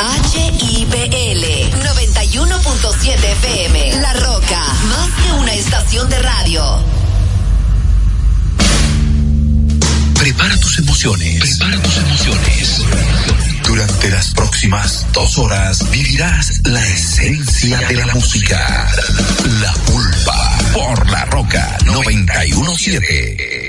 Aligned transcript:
HIPL 0.00 1.44
91.7 1.82 3.22
FM. 3.22 4.00
La 4.00 4.14
Roca, 4.14 4.62
más 4.88 5.10
que 5.22 5.32
una 5.32 5.52
estación 5.52 6.08
de 6.08 6.18
radio. 6.20 6.82
Prepara 10.14 10.56
tus 10.56 10.78
emociones. 10.78 11.58
Prepara 11.58 11.82
tus 11.82 11.98
emociones. 11.98 12.82
Durante 13.62 14.08
las 14.08 14.32
próximas 14.32 15.06
dos 15.12 15.36
horas 15.36 15.90
vivirás 15.90 16.62
la 16.64 16.86
esencia 16.88 17.78
de 17.80 17.96
la 17.96 18.06
música. 18.14 18.90
La 19.60 19.72
pulpa 19.84 20.58
por 20.72 21.10
la 21.10 21.26
roca 21.26 21.76
917. 21.84 23.59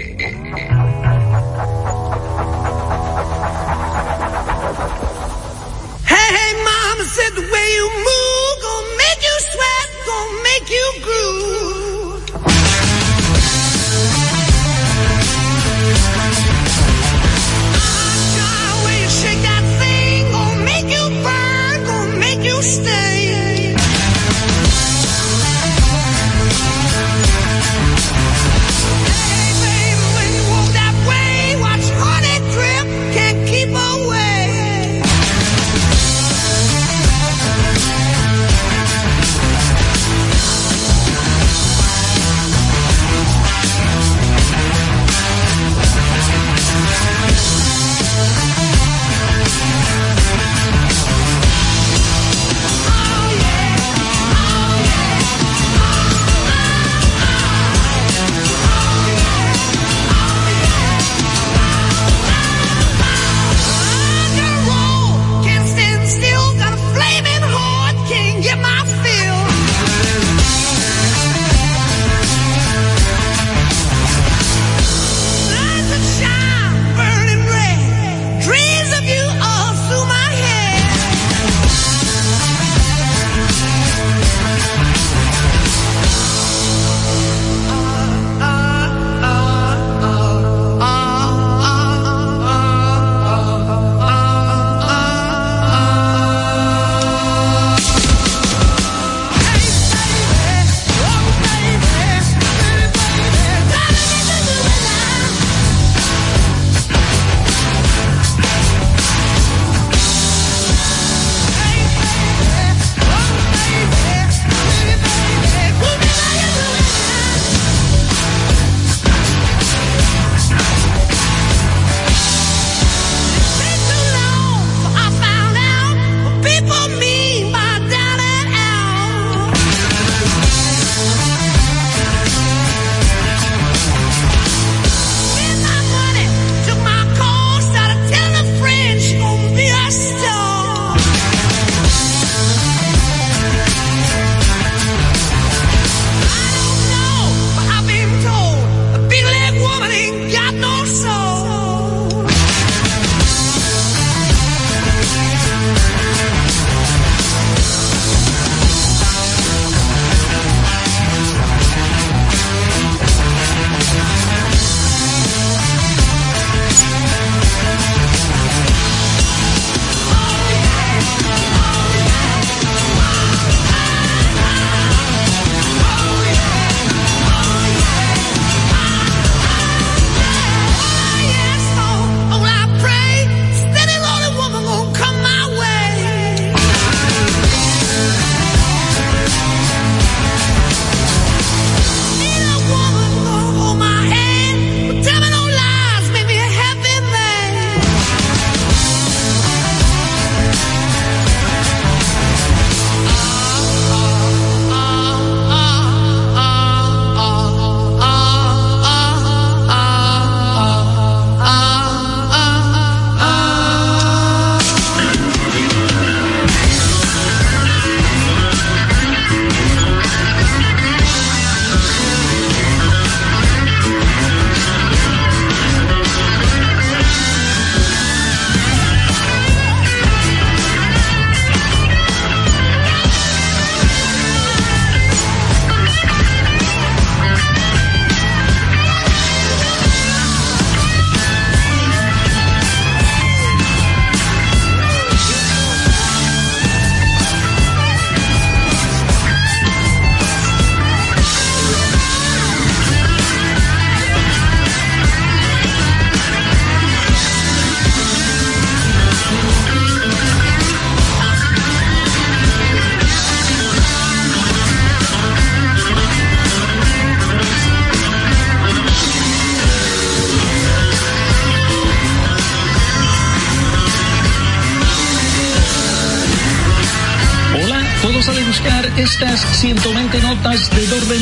120 279.61 280.21
notas 280.21 280.71
de 280.71 280.87
do, 280.87 280.99
re, 281.01 281.19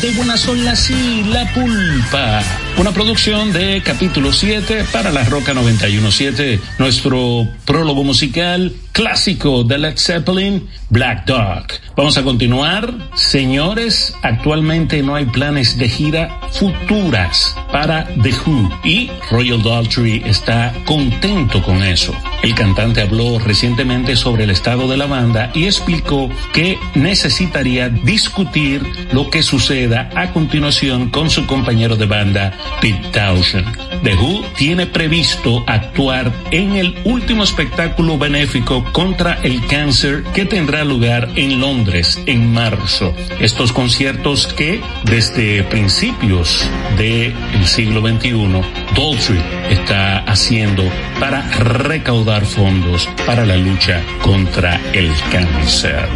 de 0.00 0.10
buena 0.16 0.36
sol, 0.36 0.64
la, 0.64 0.76
si, 0.76 1.24
la 1.24 1.44
pulpa. 1.52 2.40
Una 2.78 2.90
producción 2.92 3.52
de 3.52 3.82
capítulo 3.84 4.32
7 4.32 4.86
para 4.92 5.12
la 5.12 5.24
Roca 5.24 5.54
917. 5.54 6.60
Nuestro 6.78 7.46
prólogo 7.64 8.02
musical 8.02 8.72
clásico 8.92 9.64
de 9.64 9.78
Led 9.78 9.98
Zeppelin, 9.98 10.68
Black 10.90 11.26
Dog. 11.26 11.66
Vamos 11.96 12.16
a 12.18 12.22
continuar. 12.22 12.92
Señores, 13.14 14.14
actualmente 14.22 15.02
no 15.02 15.14
hay 15.14 15.26
planes 15.26 15.78
de 15.78 15.88
gira 15.88 16.40
futuras 16.52 17.56
para 17.70 18.06
The 18.22 18.32
Who 18.44 18.70
y 18.84 19.10
Royal 19.30 19.62
Daltrey 19.62 20.22
está 20.26 20.72
contento 20.84 21.62
con 21.62 21.82
eso. 21.82 22.14
El 22.42 22.54
cantante 22.54 23.00
habló 23.00 23.38
recientemente 23.38 24.16
sobre 24.16 24.44
el 24.44 24.50
estado 24.50 24.88
de 24.88 24.96
la 24.96 25.06
banda 25.06 25.50
y 25.54 25.64
explicó 25.64 26.28
que 26.52 26.78
necesitaría 26.94 27.88
discutir 27.88 28.82
lo 29.12 29.30
que 29.30 29.42
suceda 29.42 30.10
a 30.14 30.32
continuación 30.32 31.10
con 31.10 31.30
su 31.30 31.46
compañero 31.46 31.96
de 31.96 32.06
banda, 32.06 32.52
Pete 32.80 33.08
Townshend. 33.12 34.02
The 34.02 34.14
Who 34.16 34.44
tiene 34.56 34.86
previsto 34.86 35.64
actuar 35.68 36.32
en 36.50 36.74
el 36.74 36.98
último 37.04 37.44
espectáculo 37.44 38.18
benéfico 38.18 38.84
contra 38.92 39.34
el 39.42 39.64
cáncer 39.68 40.24
que 40.34 40.44
tendrá 40.44 40.84
lugar 40.84 41.28
en 41.36 41.60
Londres 41.60 42.20
en 42.26 42.52
marzo. 42.52 43.14
Estos 43.38 43.72
conciertos 43.72 44.48
que 44.48 44.80
desde 45.04 45.62
principios 45.64 46.68
del 46.98 47.34
siglo 47.64 48.00
XXI, 48.00 48.60
Daltrey 48.96 49.42
está 49.70 50.18
haciendo 50.18 50.82
para 51.20 51.42
recaudar 51.52 52.44
fondos 52.44 53.08
para 53.24 53.46
la 53.46 53.56
lucha 53.56 54.02
contra 54.22 54.80
el 54.92 55.12
cáncer. 55.30 56.08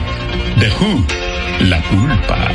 The 0.58 0.70
Who, 0.70 1.06
la 1.60 1.80
culpa. 1.82 2.50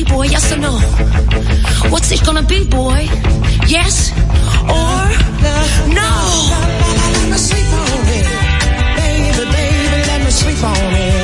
boy? 0.03 0.25
Yes 0.25 0.51
or 0.51 0.57
no? 0.57 0.73
What's 1.89 2.11
it 2.11 2.23
gonna 2.25 2.43
be, 2.43 2.65
boy? 2.65 3.07
Yes 3.67 4.11
or 4.11 5.01
no? 5.89 6.11
Let 7.13 7.29
me 7.31 7.37
sleep 7.37 7.73
on 7.73 8.07
it, 8.17 8.25
baby, 8.97 9.43
baby. 9.51 10.07
Let 10.07 10.19
me 10.23 10.31
sleep 10.31 10.63
on 10.63 10.95
it. 10.95 11.20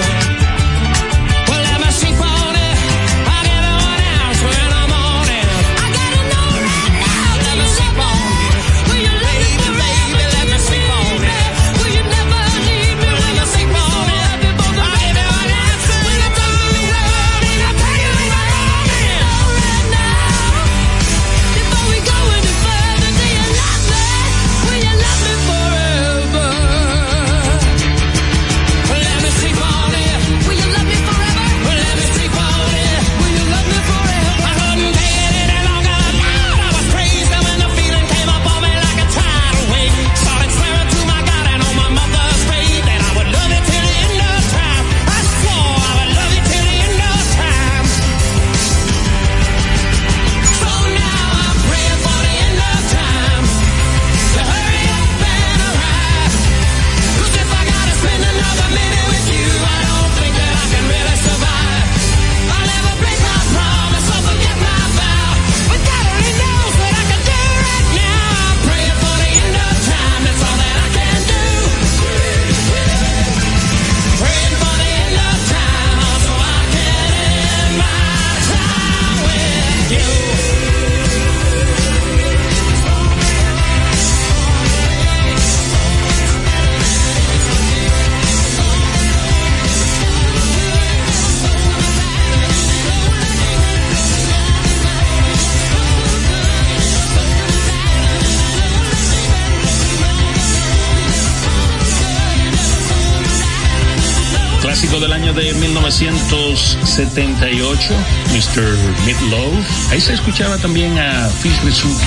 De 105.38 105.54
1978, 105.54 107.94
Mr. 108.34 108.76
Midlove. 109.06 109.64
Ahí 109.92 110.02
se 110.02 110.14
escuchaba 110.14 110.58
también 110.58 110.98
a 110.98 111.30
Fish 111.30 111.62
Risuke 111.64 112.02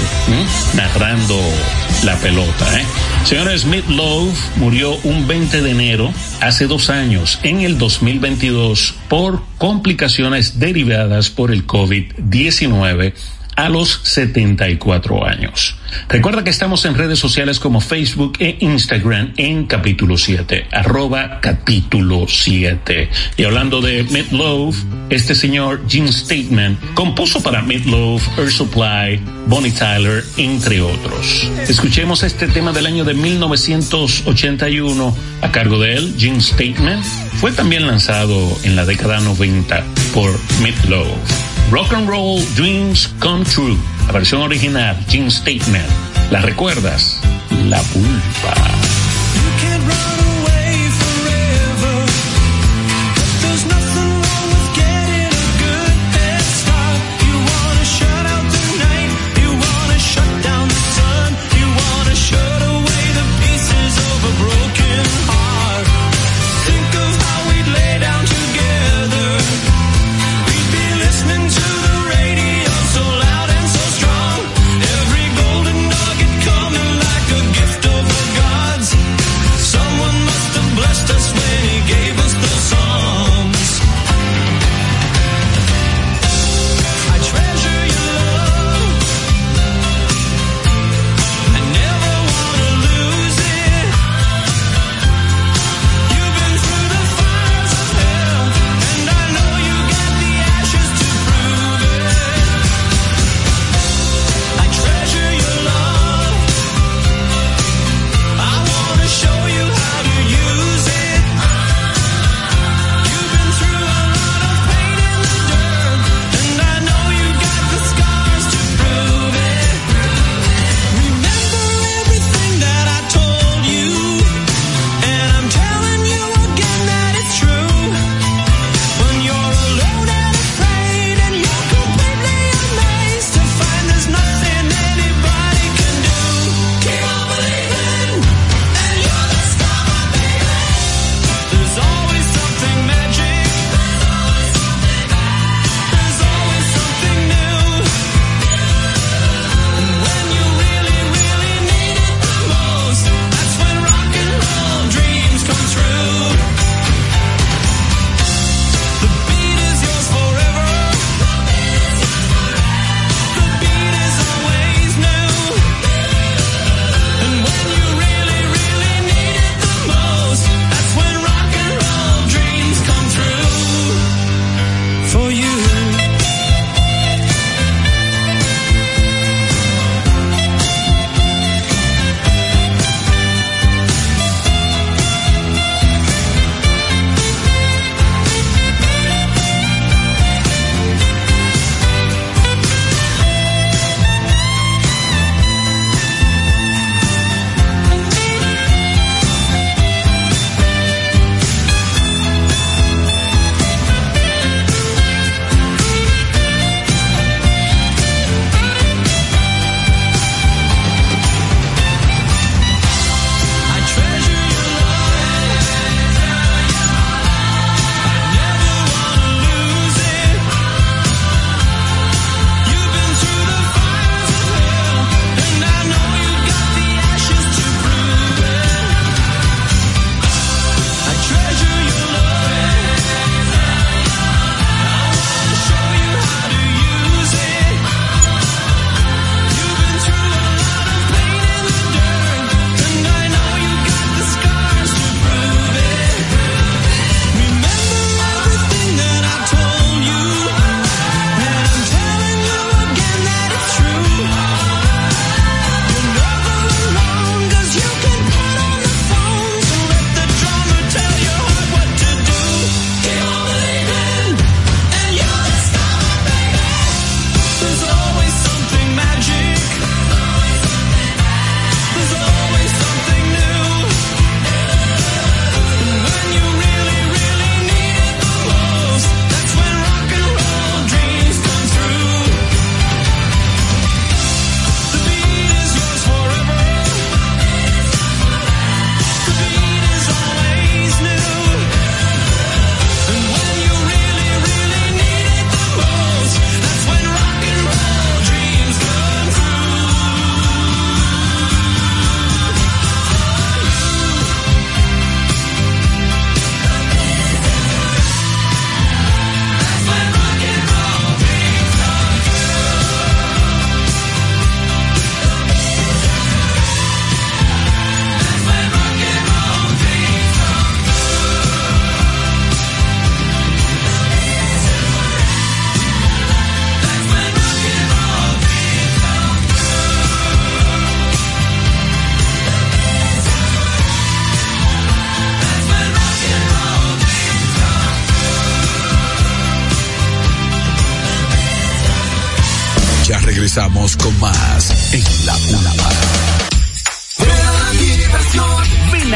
narrando 0.75 1.39
la 2.05 2.17
pelota. 2.17 2.81
¿eh? 2.81 2.85
Señores, 3.25 3.65
Midlove 3.65 4.33
murió 4.57 4.97
un 5.05 5.29
20 5.29 5.63
de 5.63 5.71
enero 5.71 6.13
hace 6.41 6.67
dos 6.67 6.91
años, 6.91 7.39
en 7.45 7.61
el 7.61 7.79
2022, 7.79 8.97
por 9.09 9.45
complicaciones 9.59 10.59
derivadas 10.59 11.31
por 11.31 11.53
el 11.53 11.69
COVID-19 11.69 13.15
a 13.55 13.69
los 13.69 14.01
74 14.03 15.25
años. 15.25 15.77
Recuerda 16.09 16.45
que 16.45 16.51
estamos 16.51 16.85
en 16.85 16.95
redes 16.95 17.19
sociales 17.19 17.61
como 17.61 17.81
Facebook 17.81 18.35
e 18.39 18.57
Instagram 18.61 19.33
en 19.37 19.67
capítulo 19.67 20.17
7, 20.17 20.67
arroba 20.73 21.41
capítulo 21.41 22.27
7. 22.29 23.11
Y 23.37 23.45
hablando 23.45 23.81
de 23.81 24.05
Midlove, 24.05 24.77
este 25.11 25.35
señor 25.35 25.83
Jim 25.89 26.09
Statement 26.09 26.79
compuso 26.95 27.43
para 27.43 27.63
Midlove, 27.63 28.23
Air 28.39 28.51
Supply, 28.51 29.21
Bonnie 29.47 29.73
Tyler, 29.73 30.25
entre 30.37 30.81
otros. 30.81 31.49
Escuchemos 31.69 32.23
este 32.23 32.49
tema 32.49 32.73
del 32.73 32.87
año 32.87 33.05
de 33.05 33.15
1981 33.15 35.17
a 35.43 35.53
cargo 35.53 35.79
de 35.79 35.95
él, 35.95 36.15
Jim 36.19 36.41
Statement. 36.41 37.05
Fue 37.41 37.53
también 37.53 37.87
lanzado 37.87 38.59
en 38.65 38.77
la 38.77 38.85
década 38.85 39.21
90 39.21 39.85
por 40.13 40.39
Midlove. 40.63 41.11
Rock 41.71 41.93
and 41.93 42.09
Roll 42.09 42.43
Dreams 42.57 43.09
Come 43.21 43.45
True, 43.45 43.77
la 44.07 44.13
versión 44.13 44.43
original, 44.43 44.97
Jim 45.09 45.31
Statement. 45.31 45.89
¿La 46.31 46.41
recuerdas? 46.41 47.19
La 47.69 47.81
pulpa. 47.83 49.00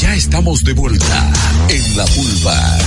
Ya 0.00 0.14
estamos 0.14 0.62
de 0.62 0.72
vuelta 0.74 1.32
en 1.68 1.96
La 1.96 2.04
Pulpa. 2.04 2.78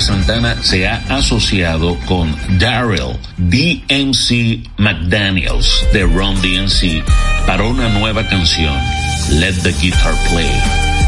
Santana 0.00 0.56
se 0.62 0.88
ha 0.88 1.02
asociado 1.08 1.98
con 2.06 2.34
Daryl 2.58 3.18
DMC 3.36 4.66
McDaniels 4.78 5.86
de 5.92 6.02
Ron 6.04 6.40
DMC 6.40 7.04
para 7.46 7.64
una 7.64 7.88
nueva 7.88 8.26
canción 8.26 8.74
Let 9.32 9.62
the 9.62 9.72
Guitar 9.80 10.14
Play, 10.30 10.50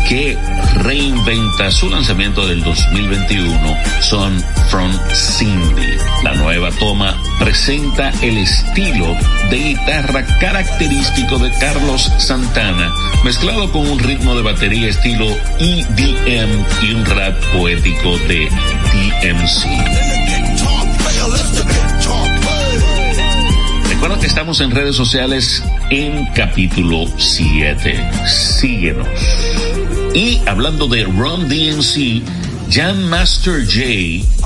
que 0.08 0.38
reinventa 0.82 1.70
su 1.70 1.88
lanzamiento 1.88 2.46
del 2.46 2.62
2021, 2.62 3.76
Son 4.00 4.42
from 4.68 4.92
Cindy. 5.12 5.96
La 6.22 6.34
nueva 6.34 6.70
toma 6.72 7.20
presenta 7.38 8.10
el 8.22 8.38
estilo 8.38 9.16
de 9.50 9.58
guitarra 9.58 10.24
característico 10.38 11.38
de 11.38 11.50
Carlos 11.58 12.10
Santana, 12.18 12.92
mezclado 13.24 13.70
con 13.72 13.86
un 13.88 13.98
ritmo 13.98 14.34
de 14.34 14.42
batería 14.42 14.88
estilo 14.88 15.26
EDM 15.58 16.64
y 16.82 16.94
un 16.94 17.04
rap 17.04 17.34
poético 17.52 18.18
de 18.28 18.48
DMC. 18.92 19.66
Recuerda 23.88 24.18
que 24.18 24.26
estamos 24.26 24.60
en 24.60 24.70
redes 24.70 24.94
sociales 24.94 25.64
en 25.90 26.26
capítulo 26.34 27.06
7. 27.16 28.10
Síguenos. 28.26 29.08
Y 30.14 30.40
hablando 30.46 30.88
de 30.88 31.04
Ron 31.04 31.48
DMC, 31.48 32.22
Jan 32.72 33.04
Master 33.06 33.66
J, 33.66 33.80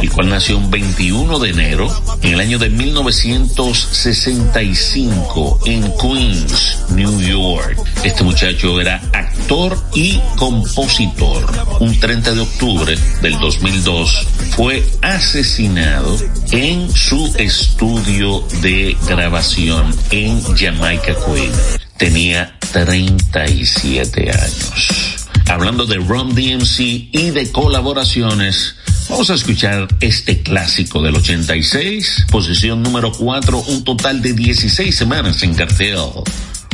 el 0.03 0.11
cual 0.11 0.31
nació 0.31 0.59
un 0.59 0.69
21 0.69 1.39
de 1.39 1.51
enero 1.51 1.89
en 2.23 2.35
el 2.35 2.41
año 2.41 2.59
de 2.59 2.71
1965 2.71 5.61
en 5.67 5.93
Queens, 5.97 6.79
New 6.91 7.21
York. 7.21 7.79
Este 8.03 8.25
muchacho 8.25 8.81
era 8.81 9.01
actor 9.13 9.79
y 9.95 10.21
compositor. 10.37 11.47
Un 11.79 12.01
30 12.01 12.35
de 12.35 12.41
octubre 12.41 12.99
del 13.23 13.39
2002 13.39 14.27
fue 14.57 14.85
asesinado 15.03 16.19
en 16.51 16.91
su 16.91 17.33
estudio 17.39 18.41
de 18.61 18.97
grabación 19.07 19.95
en 20.11 20.43
Jamaica, 20.57 21.15
Queens. 21.15 21.79
Tenía 21.97 22.59
37 22.73 24.33
años 24.33 25.16
hablando 25.49 25.87
de 25.87 25.97
Ron 25.97 26.35
DMC 26.35 26.81
y 27.13 27.31
de 27.31 27.51
colaboraciones. 27.53 28.77
Vamos 29.09 29.31
a 29.31 29.35
escuchar 29.35 29.87
este 30.01 30.43
clásico 30.43 31.01
del 31.01 31.17
86, 31.17 32.27
posición 32.31 32.83
número 32.83 33.13
4, 33.13 33.59
un 33.69 33.85
total 33.85 34.21
de 34.21 34.33
16 34.33 34.95
semanas 34.95 35.43
en 35.43 35.55
cartel. 35.55 35.99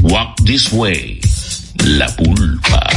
Walk 0.02 0.42
This 0.44 0.72
Way, 0.72 1.20
La 1.84 2.08
Pulpa. 2.16 2.88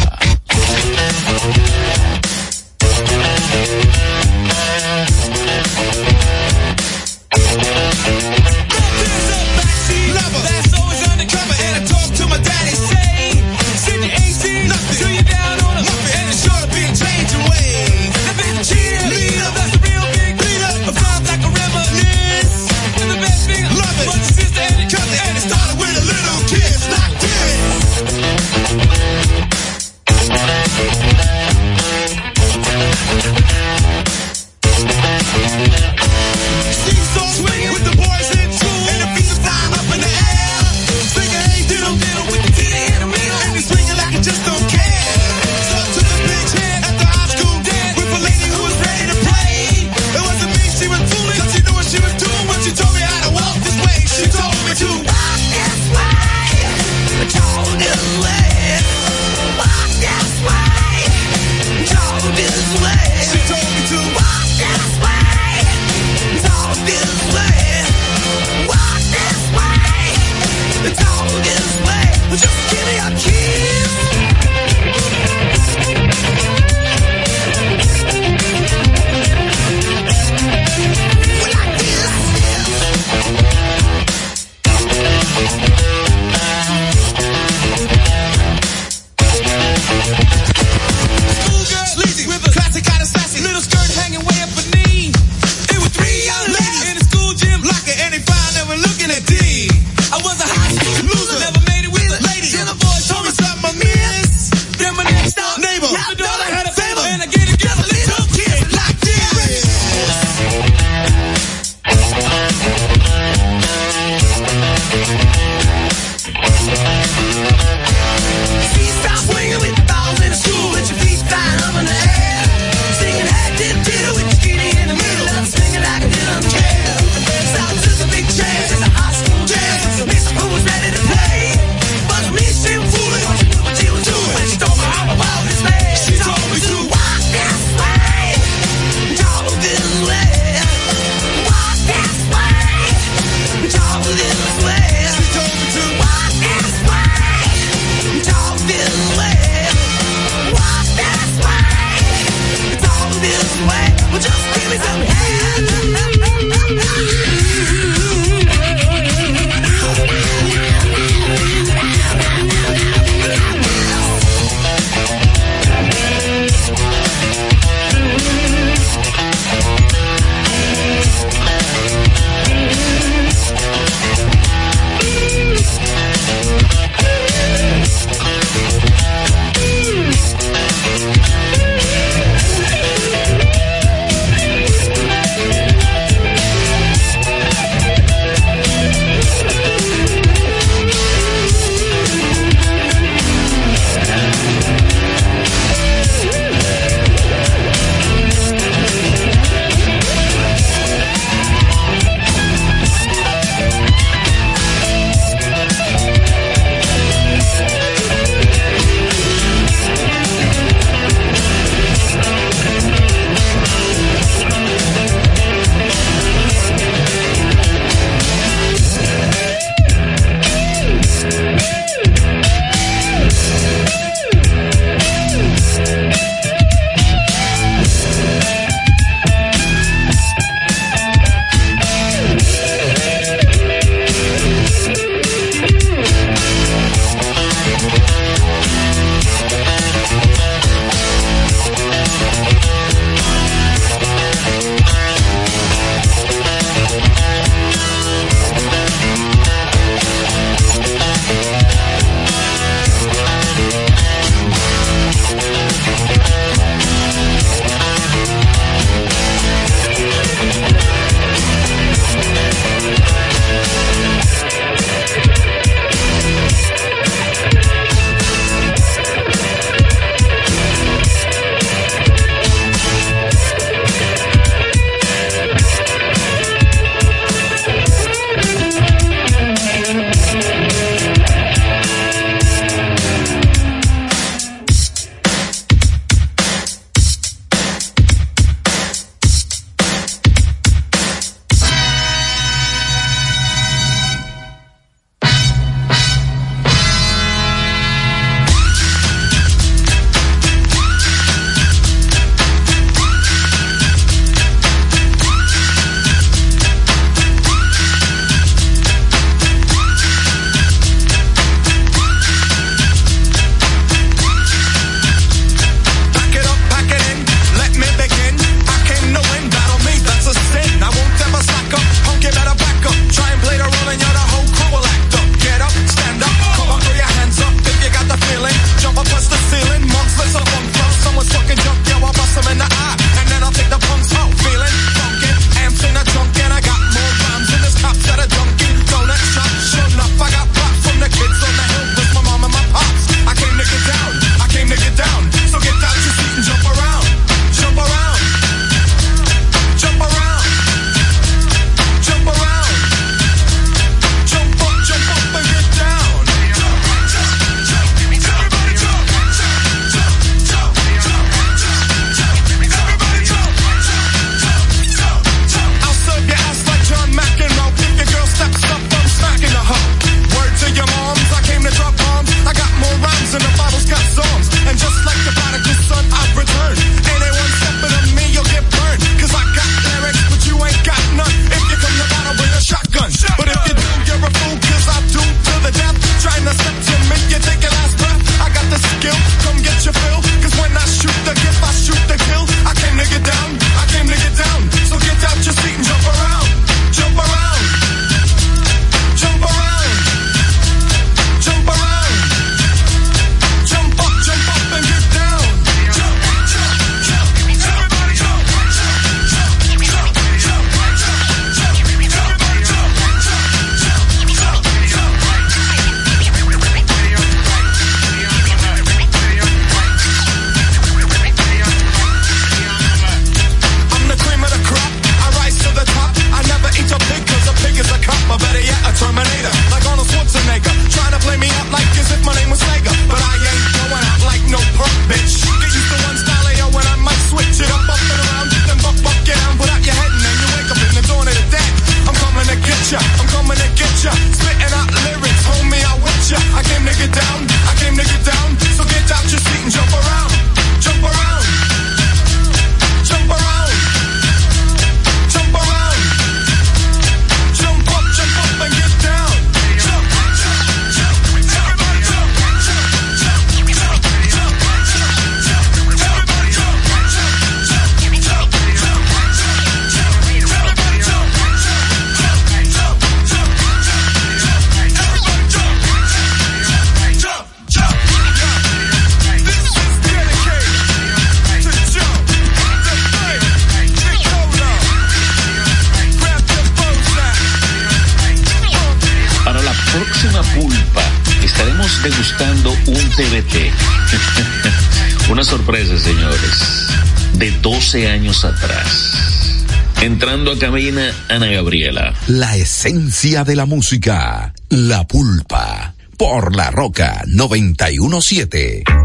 Esencia 502.86 503.44
de 503.44 503.56
la 503.56 503.66
música, 503.66 504.54
la 504.70 505.08
pulpa, 505.08 505.96
por 506.18 506.56
la 506.56 506.70
roca 506.70 507.24
917. 507.26 509.05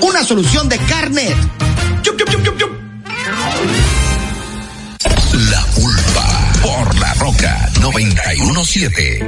una 0.00 0.22
solución 0.24 0.68
de 0.68 0.78
carnet. 0.78 1.36
Yup, 2.02 2.18
yup, 2.18 2.58
yup, 2.58 2.70
la 5.50 5.66
pulpa 5.74 6.52
por 6.62 6.98
la 6.98 7.14
roca 7.14 7.70
917. 7.80 9.20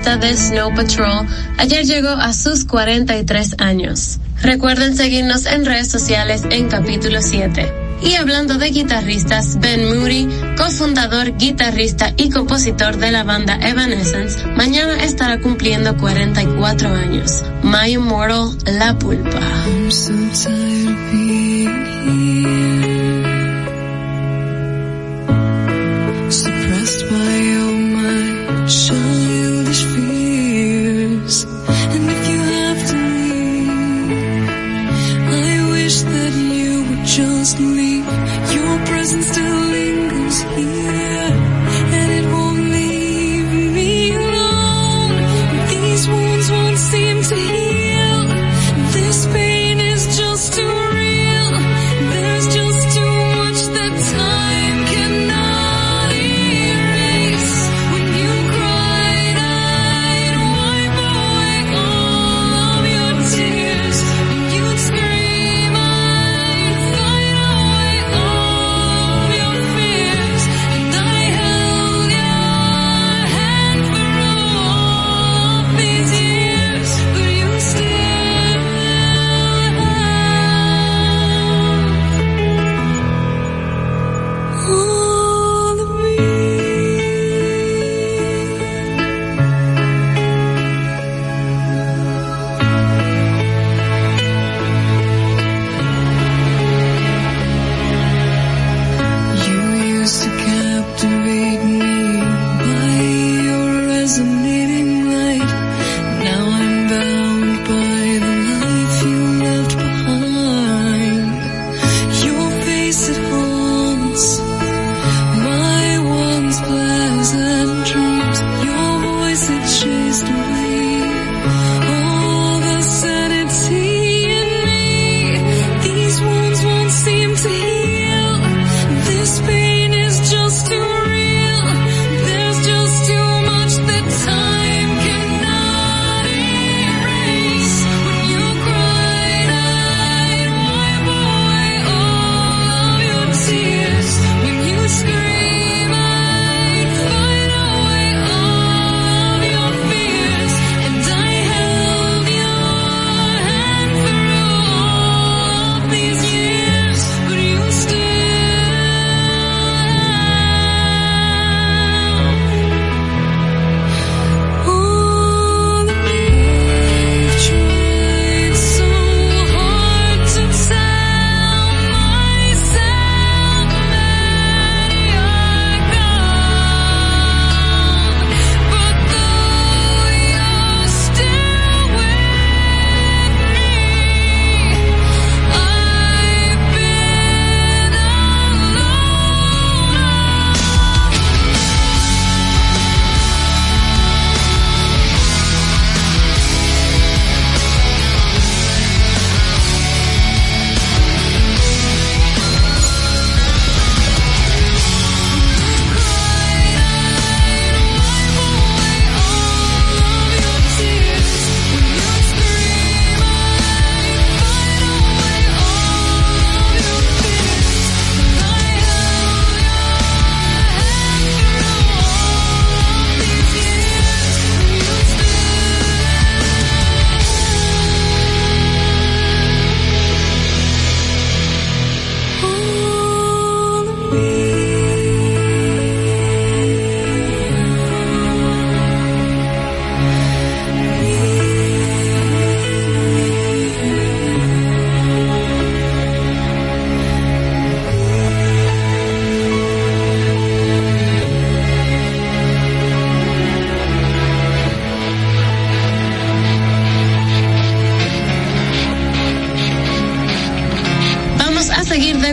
Guitarrista 0.00 0.16
de 0.16 0.36
Snow 0.36 0.74
Patrol, 0.74 1.26
ayer 1.58 1.84
llegó 1.84 2.08
a 2.08 2.32
sus 2.32 2.64
43 2.64 3.56
años. 3.58 4.18
Recuerden 4.42 4.96
seguirnos 4.96 5.46
en 5.46 5.66
redes 5.66 5.90
sociales 5.90 6.42
en 6.50 6.68
capítulo 6.68 7.20
7. 7.20 7.72
Y 8.02 8.14
hablando 8.14 8.56
de 8.56 8.70
guitarristas, 8.70 9.60
Ben 9.60 9.84
Moody, 9.88 10.26
cofundador, 10.56 11.36
guitarrista 11.36 12.14
y 12.16 12.30
compositor 12.30 12.96
de 12.96 13.12
la 13.12 13.24
banda 13.24 13.58
Evanescence, 13.60 14.46
mañana 14.46 15.04
estará 15.04 15.38
cumpliendo 15.38 15.94
44 15.98 16.88
años. 16.88 17.42
My 17.62 17.92
Immortal, 17.92 18.56
La 18.78 18.98
Pulpa. 18.98 19.40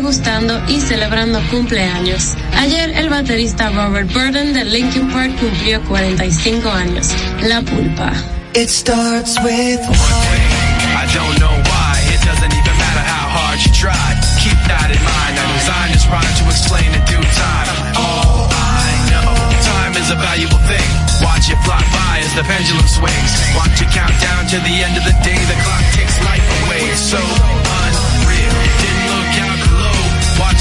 Degustando 0.08 0.62
y 0.70 0.80
celebrando 0.80 1.42
cumpleaños. 1.52 2.36
Ayer 2.56 2.92
el 2.92 3.10
baterista 3.10 3.70
Robert 3.72 4.08
Burden 4.14 4.54
de 4.54 4.64
Linkin 4.64 5.12
Park 5.12 5.36
cumplió 5.38 5.84
45 5.84 6.70
años. 6.70 7.10
La 7.42 7.62
pulpa. 7.62 8.14
It 8.56 8.70
starts 8.70 9.36
with 9.44 9.82
I 9.84 11.04
don't 11.12 11.40
know 11.44 11.52
why. 11.52 12.00
It 12.08 12.24
doesn't 12.24 12.54
even 12.56 12.76
matter 12.80 13.04
how 13.04 13.28
hard 13.36 13.60
you 13.60 13.72
try. 13.76 14.16
Keep 14.40 14.56
that 14.72 14.88
in 14.96 15.04
mind. 15.04 15.36
I 15.36 15.46
designed 15.60 15.92
this 15.92 16.08
rhyme 16.08 16.36
to 16.40 16.46
explain 16.56 16.88
in 16.88 17.04
due 17.04 17.28
time. 17.36 17.68
All 18.00 18.48
I 18.48 19.12
know, 19.12 19.28
time 19.60 19.92
is 20.00 20.08
a 20.08 20.16
valuable 20.16 20.64
thing. 20.72 20.88
Watch 21.20 21.52
it 21.52 21.60
fly 21.68 21.84
by 21.92 22.24
as 22.24 22.32
the 22.32 22.48
pendulum 22.48 22.88
swings. 22.88 23.32
Watch 23.60 23.84
it 23.84 23.92
count 23.92 24.16
down 24.24 24.48
to 24.56 24.58
the 24.64 24.76
end 24.88 24.96
of 24.96 25.04
the 25.04 25.16
day. 25.28 25.36
The 25.36 25.58
clock 25.68 25.84
takes 25.92 26.16
life 26.24 26.48
away. 26.64 26.96
So 26.96 27.67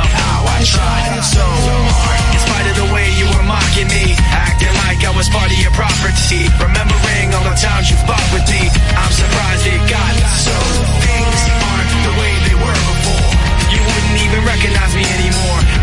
how 0.00 0.46
I 0.48 0.58
tried 0.64 1.20
so 1.22 1.44
hard. 1.44 2.20
In 2.34 2.40
spite 2.40 2.66
of 2.70 2.76
the 2.80 2.88
way 2.94 3.06
you 3.14 3.26
were 3.30 3.46
mocking 3.46 3.88
me, 3.88 4.16
acting 4.32 4.74
like 4.86 5.04
I 5.04 5.12
was 5.14 5.28
part 5.28 5.50
of 5.50 5.58
your 5.58 5.74
property. 5.76 6.48
Remembering 6.58 7.34
all 7.34 7.46
the 7.46 7.54
times 7.58 7.90
you 7.90 7.98
fought 8.08 8.24
with 8.34 8.46
me, 8.50 8.66
I'm 8.96 9.12
surprised 9.12 9.66
it 9.66 9.82
got 9.86 10.14
so. 10.40 10.56
Things 11.04 11.40
aren't 11.70 11.92
the 12.06 12.14
way 12.18 12.32
they 12.48 12.56
were 12.58 12.80
before. 12.94 13.30
You 13.70 13.80
wouldn't 13.82 14.18
even 14.24 14.40
recognize 14.42 14.92
me 14.94 15.04
anymore. 15.04 15.73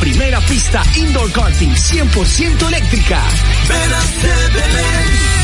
Primera 0.00 0.40
pista 0.40 0.82
indoor 0.94 1.30
karting 1.32 1.74
100% 1.74 2.66
eléctrica. 2.68 3.22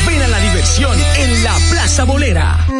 Ven 0.07 0.21
a 0.21 0.27
la 0.27 0.39
diversión 0.39 0.97
en 1.17 1.43
la 1.43 1.55
Plaza 1.69 2.03
Bolera. 2.03 2.74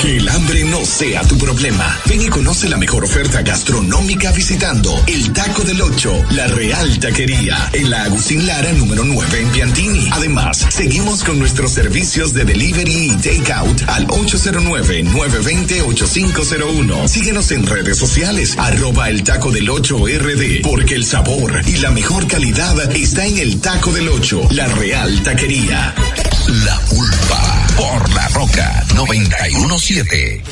Que 0.00 0.16
el 0.18 0.28
hambre 0.28 0.62
no 0.64 0.84
sea 0.84 1.22
tu 1.22 1.36
problema. 1.38 1.98
Ven 2.06 2.20
y 2.22 2.28
conoce 2.28 2.68
la 2.68 2.76
mejor 2.76 3.04
oferta 3.04 3.42
gastronómica 3.42 4.30
visitando 4.32 5.00
el 5.06 5.32
Taco 5.32 5.62
del 5.62 5.80
Ocho, 5.82 6.12
la 6.30 6.46
Real 6.48 6.98
Taquería, 6.98 7.70
en 7.72 7.90
la 7.90 8.02
Agustín 8.04 8.46
Lara 8.46 8.72
número 8.72 9.04
9 9.04 9.40
en 9.40 9.48
Piantini. 9.48 10.08
Además, 10.12 10.66
seguimos 10.68 11.24
con 11.24 11.38
nuestros 11.38 11.72
servicios 11.72 12.34
de 12.34 12.44
delivery 12.44 13.12
y 13.12 13.16
takeout 13.16 13.82
al 13.88 14.06
809-920-8501. 14.08 17.08
Síguenos 17.08 17.50
en 17.50 17.66
redes 17.66 17.96
sociales, 17.96 18.54
arroba 18.58 19.08
el 19.08 19.24
Taco 19.24 19.50
del 19.50 19.70
Ocho 19.70 20.04
RD, 20.06 20.60
porque 20.62 20.94
el 20.94 21.04
sabor 21.04 21.62
y 21.66 21.78
la 21.78 21.90
mejor 21.90 22.26
calidad 22.26 22.94
está 22.94 23.24
en 23.26 23.38
el 23.38 23.60
Taco 23.60 23.90
del 23.92 24.08
Ocho, 24.08 24.46
la 24.50 24.66
Real 24.66 25.22
Taquería. 25.22 25.94
La 26.46 26.78
pulpa 26.90 27.66
por 27.74 28.14
la 28.14 28.28
roca 28.28 28.84
917. 28.94 30.44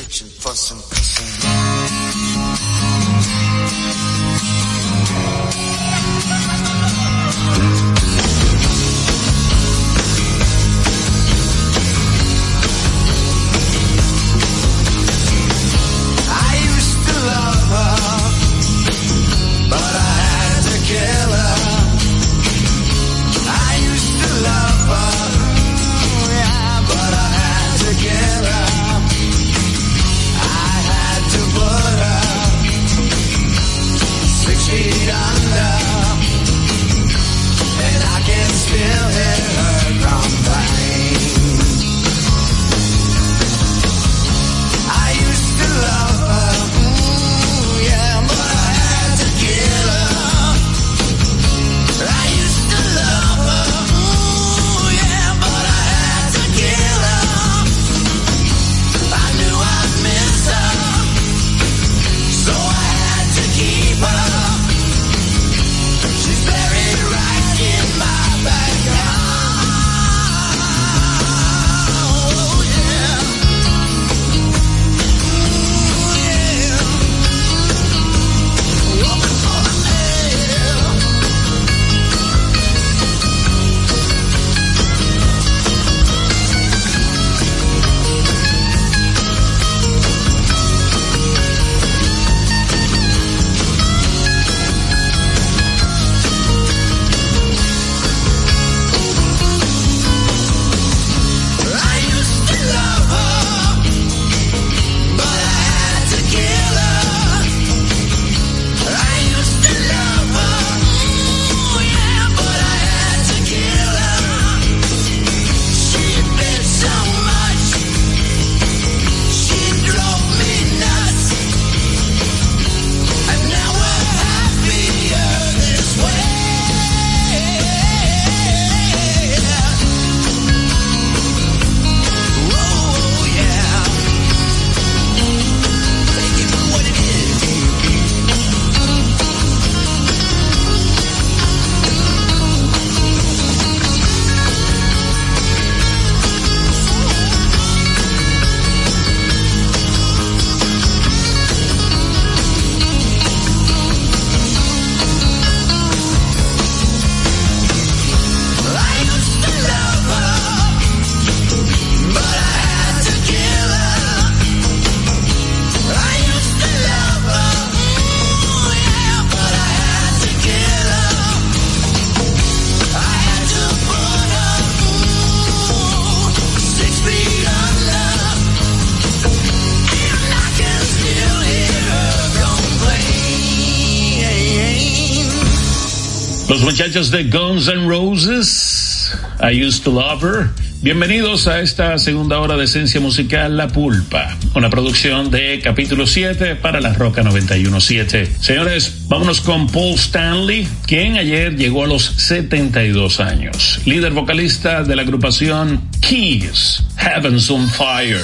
De 186.93 187.23
Guns 187.23 187.67
N' 187.69 187.87
Roses, 187.87 189.17
I 189.41 189.49
Used 189.65 189.83
to 189.83 189.89
Love 189.89 190.23
Her. 190.23 190.49
Bienvenidos 190.83 191.47
a 191.47 191.59
esta 191.59 191.97
segunda 191.97 192.39
hora 192.39 192.55
de 192.55 192.65
esencia 192.65 193.01
musical 193.01 193.57
La 193.57 193.67
Pulpa, 193.67 194.37
una 194.53 194.69
producción 194.69 195.31
de 195.31 195.59
capítulo 195.63 196.05
7 196.05 196.55
para 196.55 196.79
la 196.81 196.93
Roca 196.93 197.23
917. 197.23 198.35
Señores, 198.39 199.07
vámonos 199.07 199.41
con 199.41 199.65
Paul 199.69 199.95
Stanley, 199.95 200.67
quien 200.85 201.17
ayer 201.17 201.55
llegó 201.55 201.83
a 201.83 201.87
los 201.87 202.03
72 202.03 203.19
años. 203.19 203.81
Líder 203.85 204.11
vocalista 204.11 204.83
de 204.83 204.95
la 204.95 205.01
agrupación 205.01 205.81
Keys, 205.99 206.83
Heavens 206.97 207.49
on 207.49 207.67
Fire. 207.69 208.21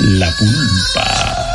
La 0.00 0.30
Pulpa. 0.36 1.53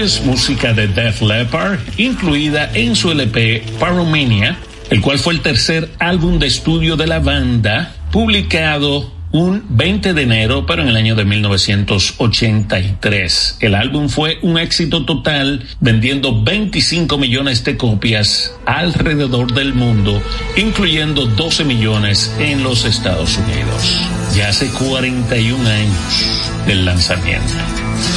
Ages, 0.00 0.24
música 0.24 0.72
de 0.72 0.88
Def 0.88 1.20
Leppard, 1.20 1.78
incluida 1.98 2.70
en 2.74 2.96
su 2.96 3.10
LP 3.10 3.62
Pyromania, 3.78 4.56
el 4.88 5.02
cual 5.02 5.18
fue 5.18 5.34
el 5.34 5.40
tercer 5.40 5.90
álbum 5.98 6.38
de 6.38 6.46
estudio 6.46 6.96
de 6.96 7.06
la 7.06 7.18
banda, 7.18 7.92
publicado 8.10 9.12
un 9.30 9.62
20 9.68 10.14
de 10.14 10.22
enero, 10.22 10.64
pero 10.64 10.80
en 10.82 10.88
el 10.88 10.96
año 10.96 11.14
de 11.16 11.26
1983. 11.26 13.58
El 13.60 13.74
álbum 13.74 14.08
fue 14.08 14.38
un 14.40 14.58
éxito 14.58 15.04
total, 15.04 15.66
vendiendo 15.80 16.42
25 16.42 17.18
millones 17.18 17.62
de 17.64 17.76
copias 17.76 18.54
alrededor 18.64 19.52
del 19.52 19.74
mundo, 19.74 20.22
incluyendo 20.56 21.26
12 21.26 21.64
millones 21.64 22.34
en 22.38 22.62
los 22.62 22.86
Estados 22.86 23.36
Unidos. 23.36 24.00
Ya 24.34 24.48
hace 24.48 24.70
41 24.70 25.68
años 25.68 26.40
del 26.66 26.86
lanzamiento. 26.86 27.52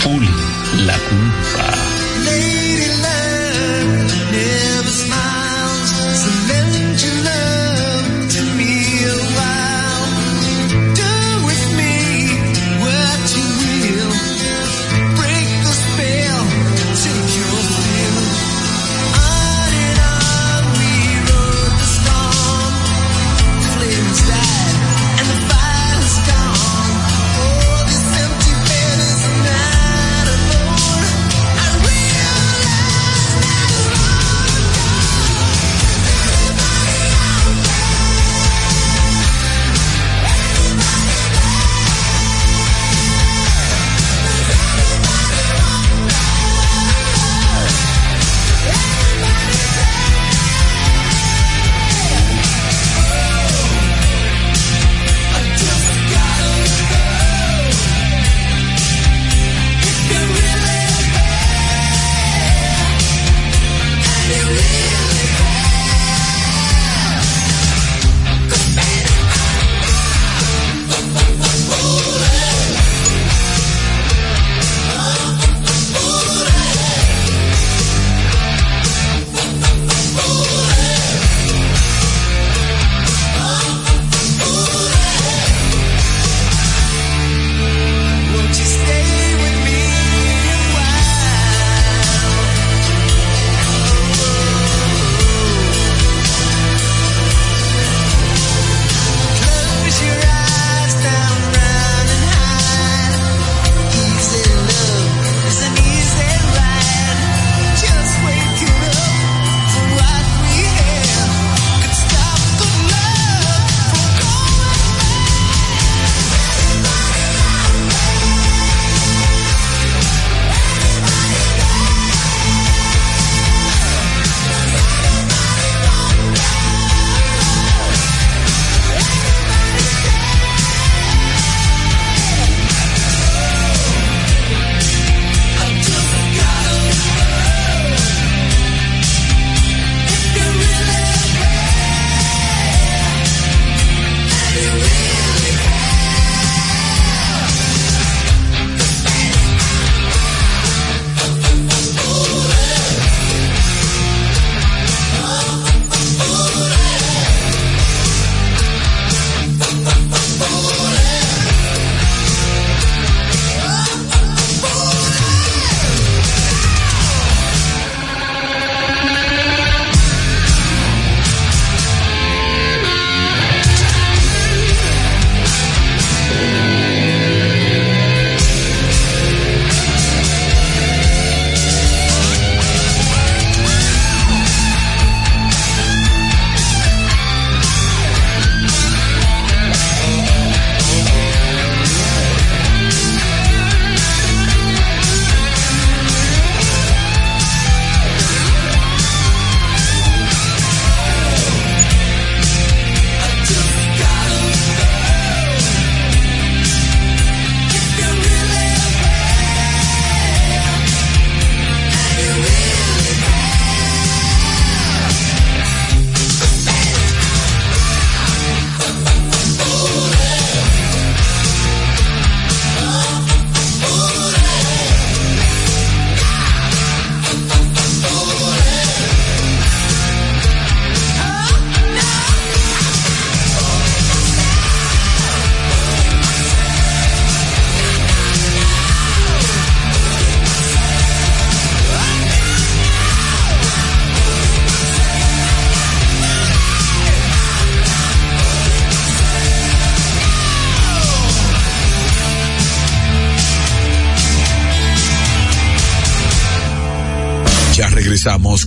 Fully 0.01 0.52
La 0.75 0.97
Culpa. 1.07 1.92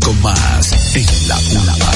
Con 0.07 0.23
más 0.23 0.73
en 0.95 1.28
la 1.28 1.35
Pulpa. 1.37 1.95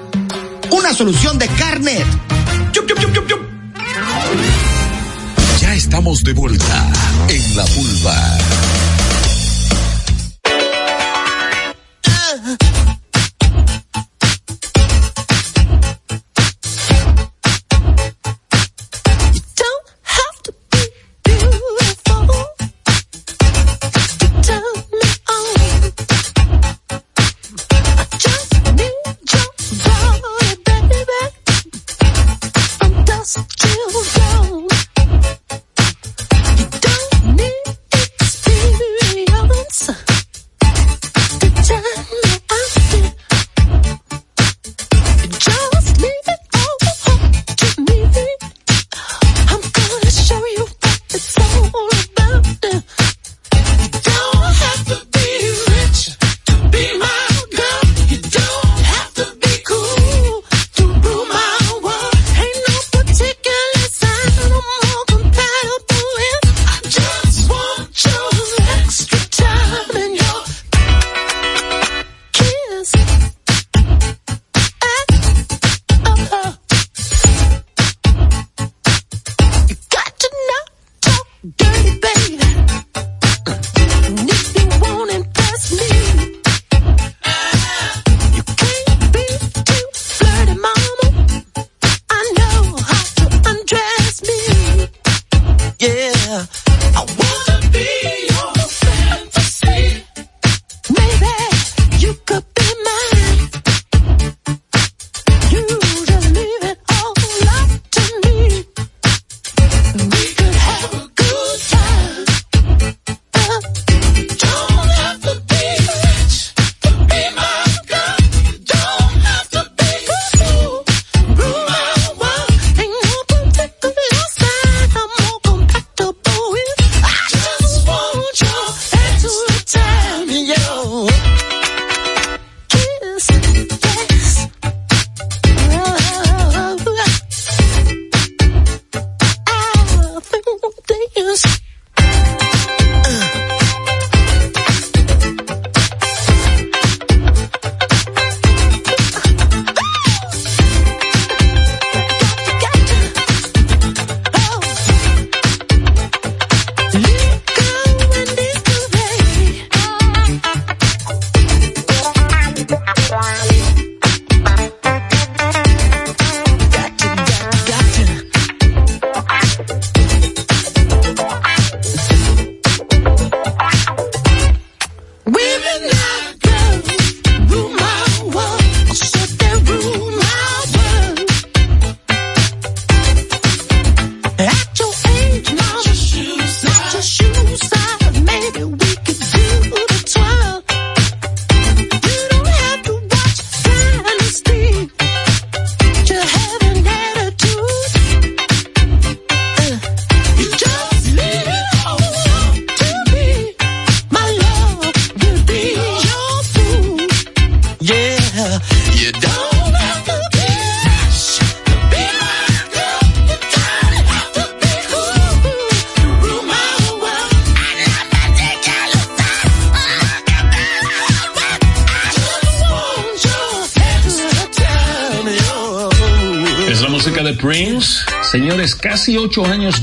una 0.71 0.93
solución 0.93 1.37
de 1.37 1.47
carnet. 1.49 2.05
Ya 5.59 5.75
estamos 5.75 6.23
de 6.23 6.33
vuelta 6.33 6.91
en 7.29 7.55
la 7.55 7.65
pulva. 7.65 8.37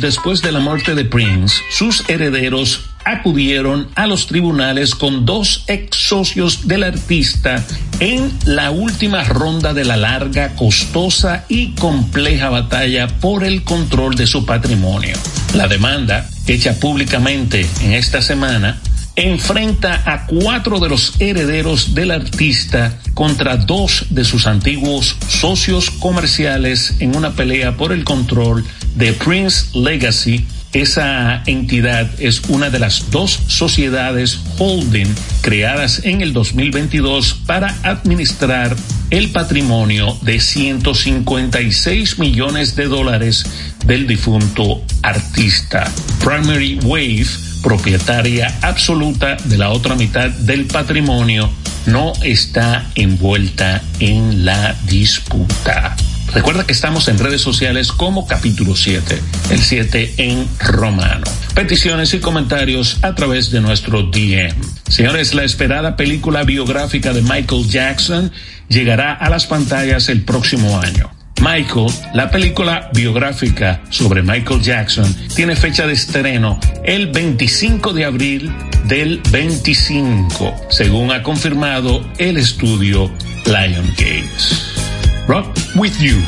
Después 0.01 0.43
de 0.43 0.53
la 0.53 0.61
muerte 0.61 0.95
de 0.95 1.05
Prince, 1.05 1.62
sus 1.70 2.09
herederos 2.09 2.81
acudieron 3.05 3.89
a 3.95 4.07
los 4.07 4.27
tribunales 4.27 4.95
con 4.95 5.25
dos 5.25 5.65
ex 5.66 5.97
socios 5.97 6.69
del 6.69 6.85
artista 6.85 7.65
en 8.01 8.33
la 8.45 8.70
última 8.70 9.25
ronda 9.25 9.73
de 9.73 9.85
la 9.85 9.97
larga, 9.97 10.55
costosa 10.57 11.45
y 11.49 11.73
compleja 11.73 12.51
batalla 12.51 13.09
por 13.09 13.45
el 13.45 13.65
control 13.65 14.15
de 14.15 14.27
su 14.27 14.45
patrimonio. 14.45 15.16
La 15.55 15.69
demanda, 15.69 16.29
hecha 16.47 16.79
públicamente 16.79 17.66
en 17.81 17.93
esta 17.93 18.20
semana, 18.20 18.79
enfrenta 19.16 20.03
a 20.05 20.27
cuatro 20.27 20.79
de 20.79 20.89
los 20.89 21.20
herederos 21.20 21.93
del 21.95 22.12
artista 22.12 23.01
contra 23.15 23.57
dos 23.57 24.07
de 24.11 24.25
sus 24.25 24.47
antiguos 24.47 25.16
socios 25.29 25.91
comerciales 25.91 26.95
en 27.01 27.16
una 27.16 27.33
pelea 27.33 27.77
por 27.77 27.91
el 27.91 28.05
control 28.05 28.65
de 28.99 29.12
Prince 29.12 29.69
Legacy. 29.79 30.45
Esa 30.73 31.43
entidad 31.47 32.11
es 32.19 32.43
una 32.49 32.69
de 32.69 32.79
las 32.79 33.11
dos 33.11 33.41
sociedades 33.47 34.39
holding 34.59 35.07
creadas 35.41 36.03
en 36.05 36.20
el 36.20 36.35
2022 36.35 37.41
para 37.47 37.75
administrar 37.83 38.77
el 39.11 39.31
patrimonio 39.31 40.19
de 40.20 40.41
156 40.41 42.19
millones 42.19 42.77
de 42.77 42.85
dólares 42.85 43.47
del 43.87 44.07
difunto 44.07 44.83
artista. 45.03 45.91
Primary 46.23 46.79
Wave 46.83 47.49
propietaria 47.62 48.55
absoluta 48.62 49.37
de 49.45 49.59
la 49.59 49.70
otra 49.70 49.95
mitad 49.95 50.31
del 50.31 50.66
patrimonio, 50.66 51.51
no 51.87 52.12
está 52.23 52.91
envuelta 52.95 53.83
en 54.01 54.45
la 54.45 54.75
disputa. 54.87 55.97
Recuerda 56.33 56.67
que 56.67 56.73
estamos 56.73 57.09
en 57.09 57.19
redes 57.19 57.41
sociales 57.41 57.91
como 57.91 58.27
capítulo 58.27 58.77
7, 58.77 59.21
el 59.51 59.61
7 59.61 60.15
en 60.19 60.47
romano. 60.59 61.25
Peticiones 61.55 62.13
y 62.15 62.21
comentarios 62.21 62.99
a 63.03 63.15
través 63.15 63.51
de 63.51 63.61
nuestro 63.61 64.03
DM. 64.03 64.55
Señores, 64.89 65.35
la 65.35 65.45
esperada 65.45 65.97
película 65.97 66.45
biográfica 66.45 67.13
de 67.13 67.23
Michael 67.23 67.67
Jackson 67.69 68.31
llegará 68.69 69.13
a 69.15 69.31
las 69.31 69.47
pantallas 69.47 70.09
el 70.09 70.23
próximo 70.23 70.79
año. 70.79 71.11
Michael, 71.41 71.87
la 72.15 72.31
película 72.31 72.91
biográfica 72.93 73.81
sobre 73.91 74.23
Michael 74.23 74.61
Jackson, 74.61 75.15
tiene 75.35 75.57
fecha 75.57 75.87
de 75.87 75.93
estreno 75.93 76.59
el 76.85 77.09
25 77.09 77.93
de 77.93 78.05
abril 78.05 78.53
del 78.85 79.23
25, 79.31 80.55
según 80.69 81.13
ha 81.13 81.23
confirmado 81.23 82.05
el 82.19 82.37
estudio 82.37 83.11
Lion 83.47 83.87
Gates. 83.97 84.88
Rock 85.29 85.55
with 85.77 86.01
you. 86.01 86.23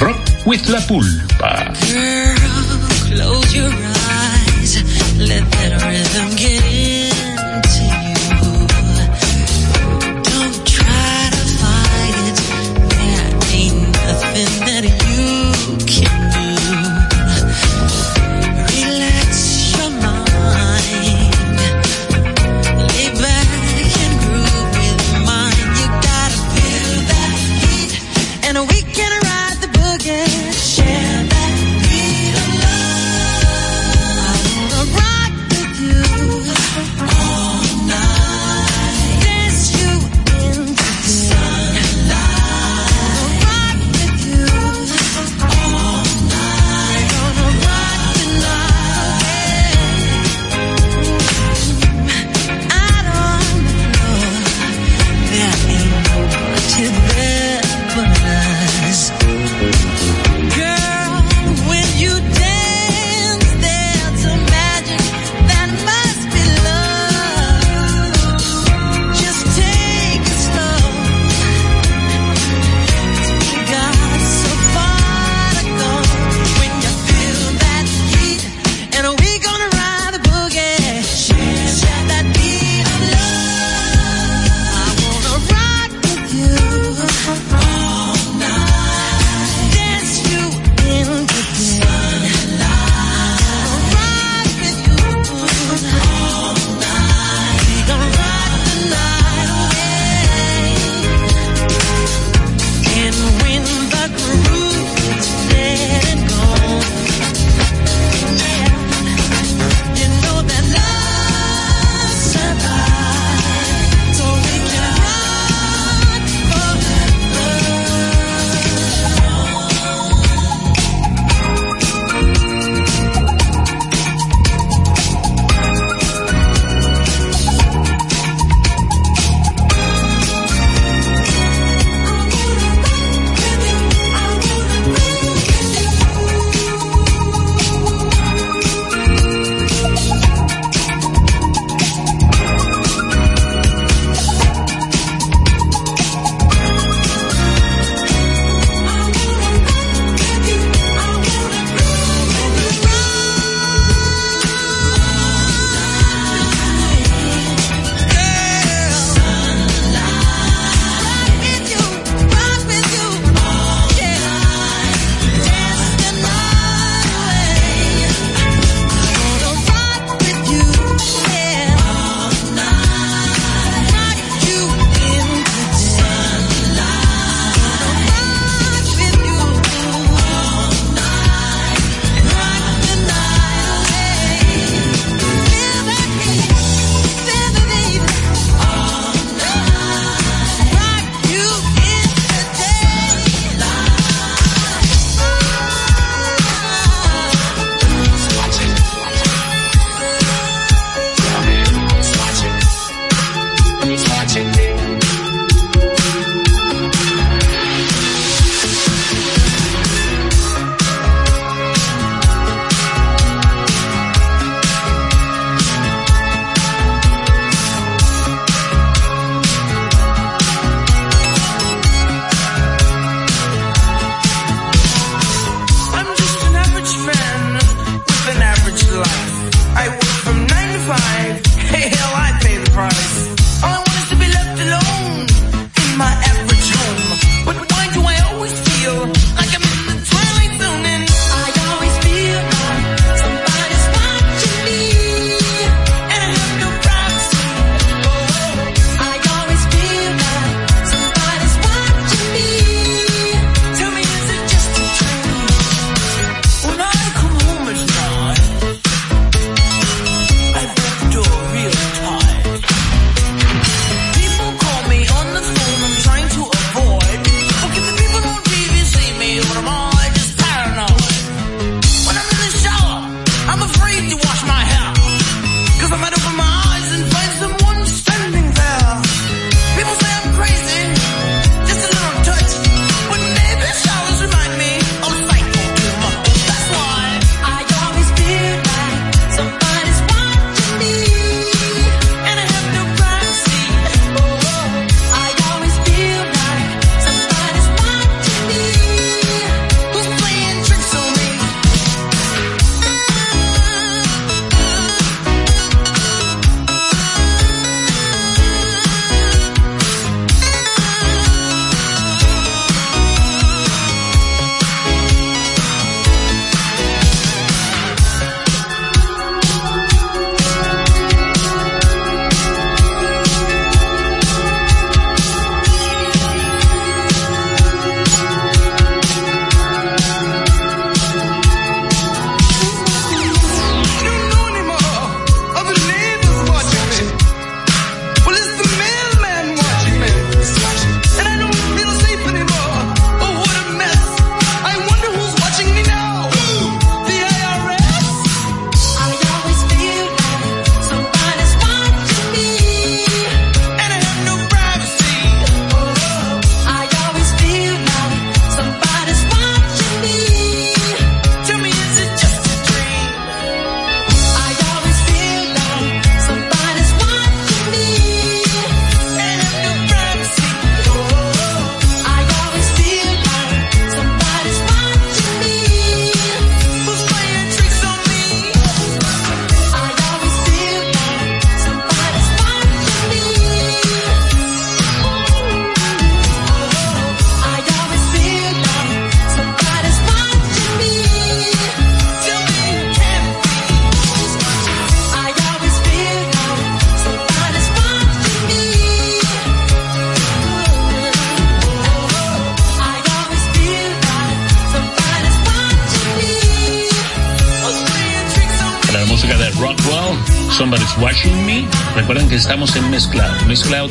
Rock 0.00 0.16
with 0.46 0.66
la 0.70 0.80
pulpa. 0.88 1.74
Close 3.04 3.54
your 3.54 3.68
eyes, 3.68 4.80
let 5.18 5.44
that 5.50 5.72
rhythm 5.84 6.30
get 6.36 6.64
into 6.64 7.89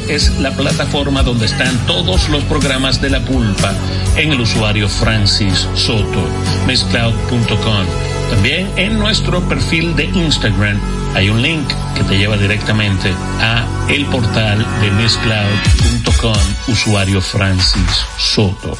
es 0.09 0.39
la 0.39 0.51
plataforma 0.51 1.21
donde 1.21 1.45
están 1.45 1.85
todos 1.85 2.29
los 2.29 2.43
programas 2.45 2.99
de 2.99 3.11
La 3.11 3.19
Pulpa 3.23 3.73
en 4.17 4.31
el 4.31 4.41
usuario 4.41 4.89
Francis 4.89 5.67
Soto, 5.75 6.27
mezcloud.com. 6.65 7.85
También 8.31 8.69
en 8.75 8.97
nuestro 8.97 9.47
perfil 9.47 9.95
de 9.95 10.05
Instagram 10.05 10.79
hay 11.13 11.29
un 11.29 11.41
link 11.41 11.67
que 11.95 12.03
te 12.03 12.17
lleva 12.17 12.37
directamente 12.37 13.13
a 13.39 13.65
el 13.87 14.05
portal 14.07 14.65
de 14.81 14.91
mezcloud.com, 14.91 16.37
usuario 16.67 17.21
Francis 17.21 18.05
Soto. 18.17 18.77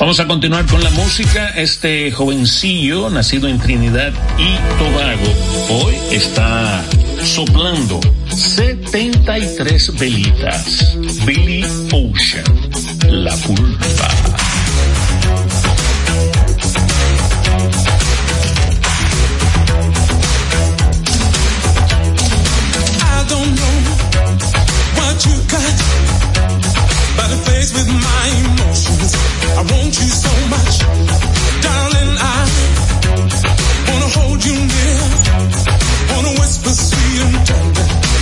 Vamos 0.00 0.18
a 0.18 0.26
continuar 0.26 0.66
con 0.66 0.82
la 0.82 0.90
música. 0.90 1.50
Este 1.50 2.10
jovencillo, 2.10 3.08
nacido 3.08 3.46
en 3.46 3.60
Trinidad 3.60 4.12
y 4.36 4.56
Tobago, 4.78 5.84
hoy 5.84 5.94
está 6.10 6.82
soplando 7.22 8.00
73 8.36 9.90
velitas. 9.92 10.96
Billy 11.24 11.64
Ocean. 11.92 12.44
La 13.08 13.36
pulpa. 13.36 14.08
I 23.00 23.24
don't 23.28 23.54
know 23.54 23.76
what 24.96 25.24
you 25.26 25.34
got 25.52 25.76
by 27.16 27.28
the 27.28 27.36
face 27.46 27.72
with 27.74 27.88
my 27.88 28.24
emotions. 28.44 29.14
I 29.56 29.62
want 29.62 29.92
you 30.00 30.08
so 30.08 30.32
much, 30.48 30.78
darling. 31.60 32.16
I 32.18 32.48
wanna 33.88 34.08
hold 34.16 34.44
you 34.44 34.54
near, 34.54 35.00
wanna 36.10 36.40
whisper 36.40 36.70
sweet 36.70 37.50
and 37.50 37.71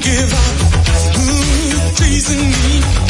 give 0.00 0.32
up. 0.32 0.56
Mm, 1.14 1.30
Ooh, 1.30 1.94
pleasing 1.96 2.50
me. 2.50 3.09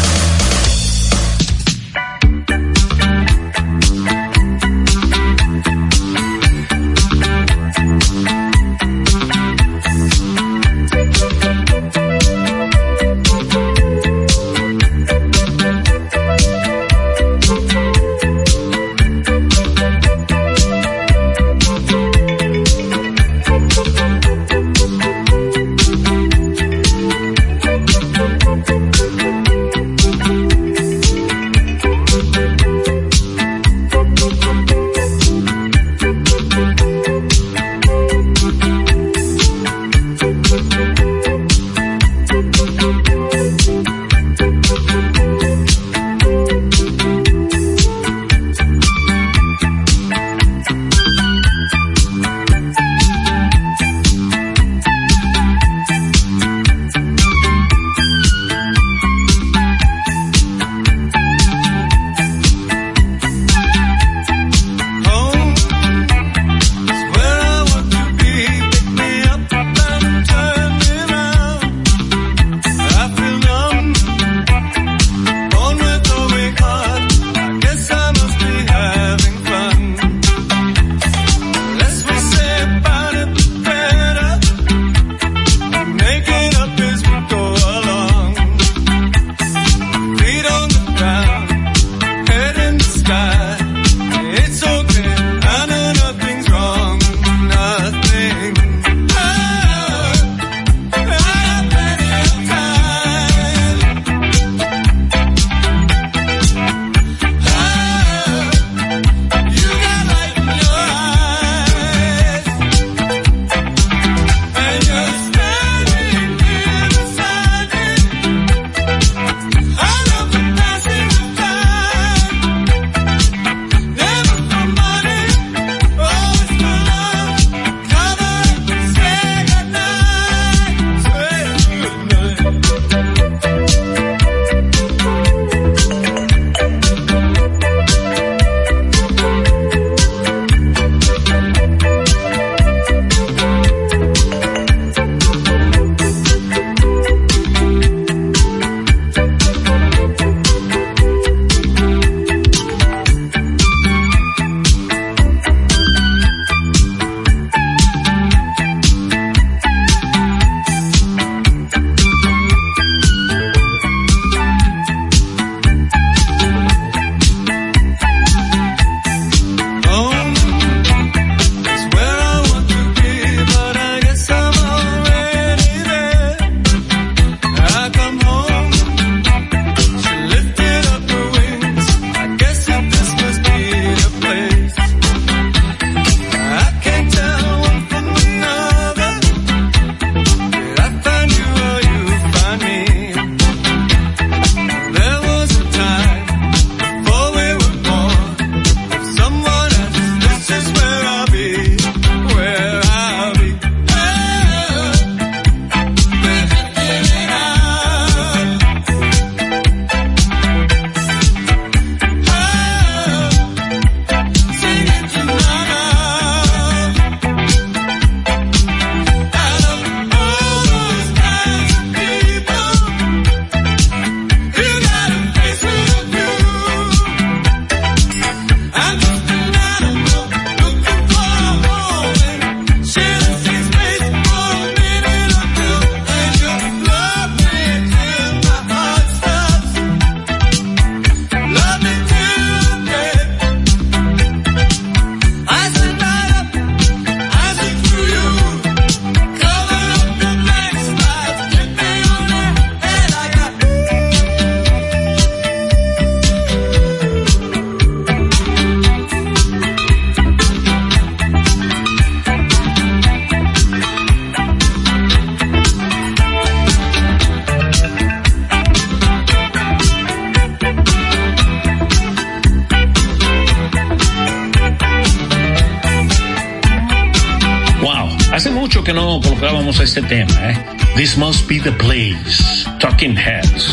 Be 281.51 281.59
the 281.59 281.71
place. 281.73 282.65
Talking 282.79 283.17
Heads. 283.17 283.67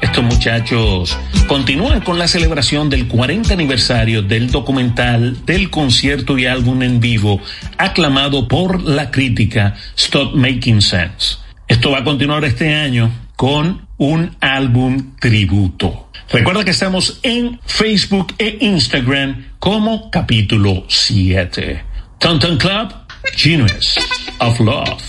Estos 0.00 0.22
muchachos 0.22 1.18
continúan 1.48 2.00
con 2.00 2.16
la 2.16 2.28
celebración 2.28 2.88
del 2.88 3.08
40 3.08 3.52
aniversario 3.52 4.22
del 4.22 4.52
documental, 4.52 5.44
del 5.44 5.68
concierto 5.68 6.38
y 6.38 6.46
álbum 6.46 6.82
en 6.84 7.00
vivo, 7.00 7.40
aclamado 7.76 8.46
por 8.46 8.80
la 8.82 9.10
crítica 9.10 9.74
Stop 9.96 10.36
Making 10.36 10.80
Sense. 10.80 11.38
Esto 11.66 11.90
va 11.90 11.98
a 11.98 12.04
continuar 12.04 12.44
este 12.44 12.72
año 12.72 13.10
con 13.34 13.88
un 13.96 14.36
álbum 14.40 15.16
tributo. 15.18 16.10
Recuerda 16.30 16.64
que 16.64 16.70
estamos 16.70 17.18
en 17.24 17.58
Facebook 17.66 18.32
e 18.38 18.58
Instagram 18.60 19.46
como 19.58 20.08
capítulo 20.08 20.84
7. 20.86 21.82
Tonton 22.20 22.58
Club, 22.58 22.94
Genius 23.34 23.98
of 24.38 24.60
Love, 24.60 25.02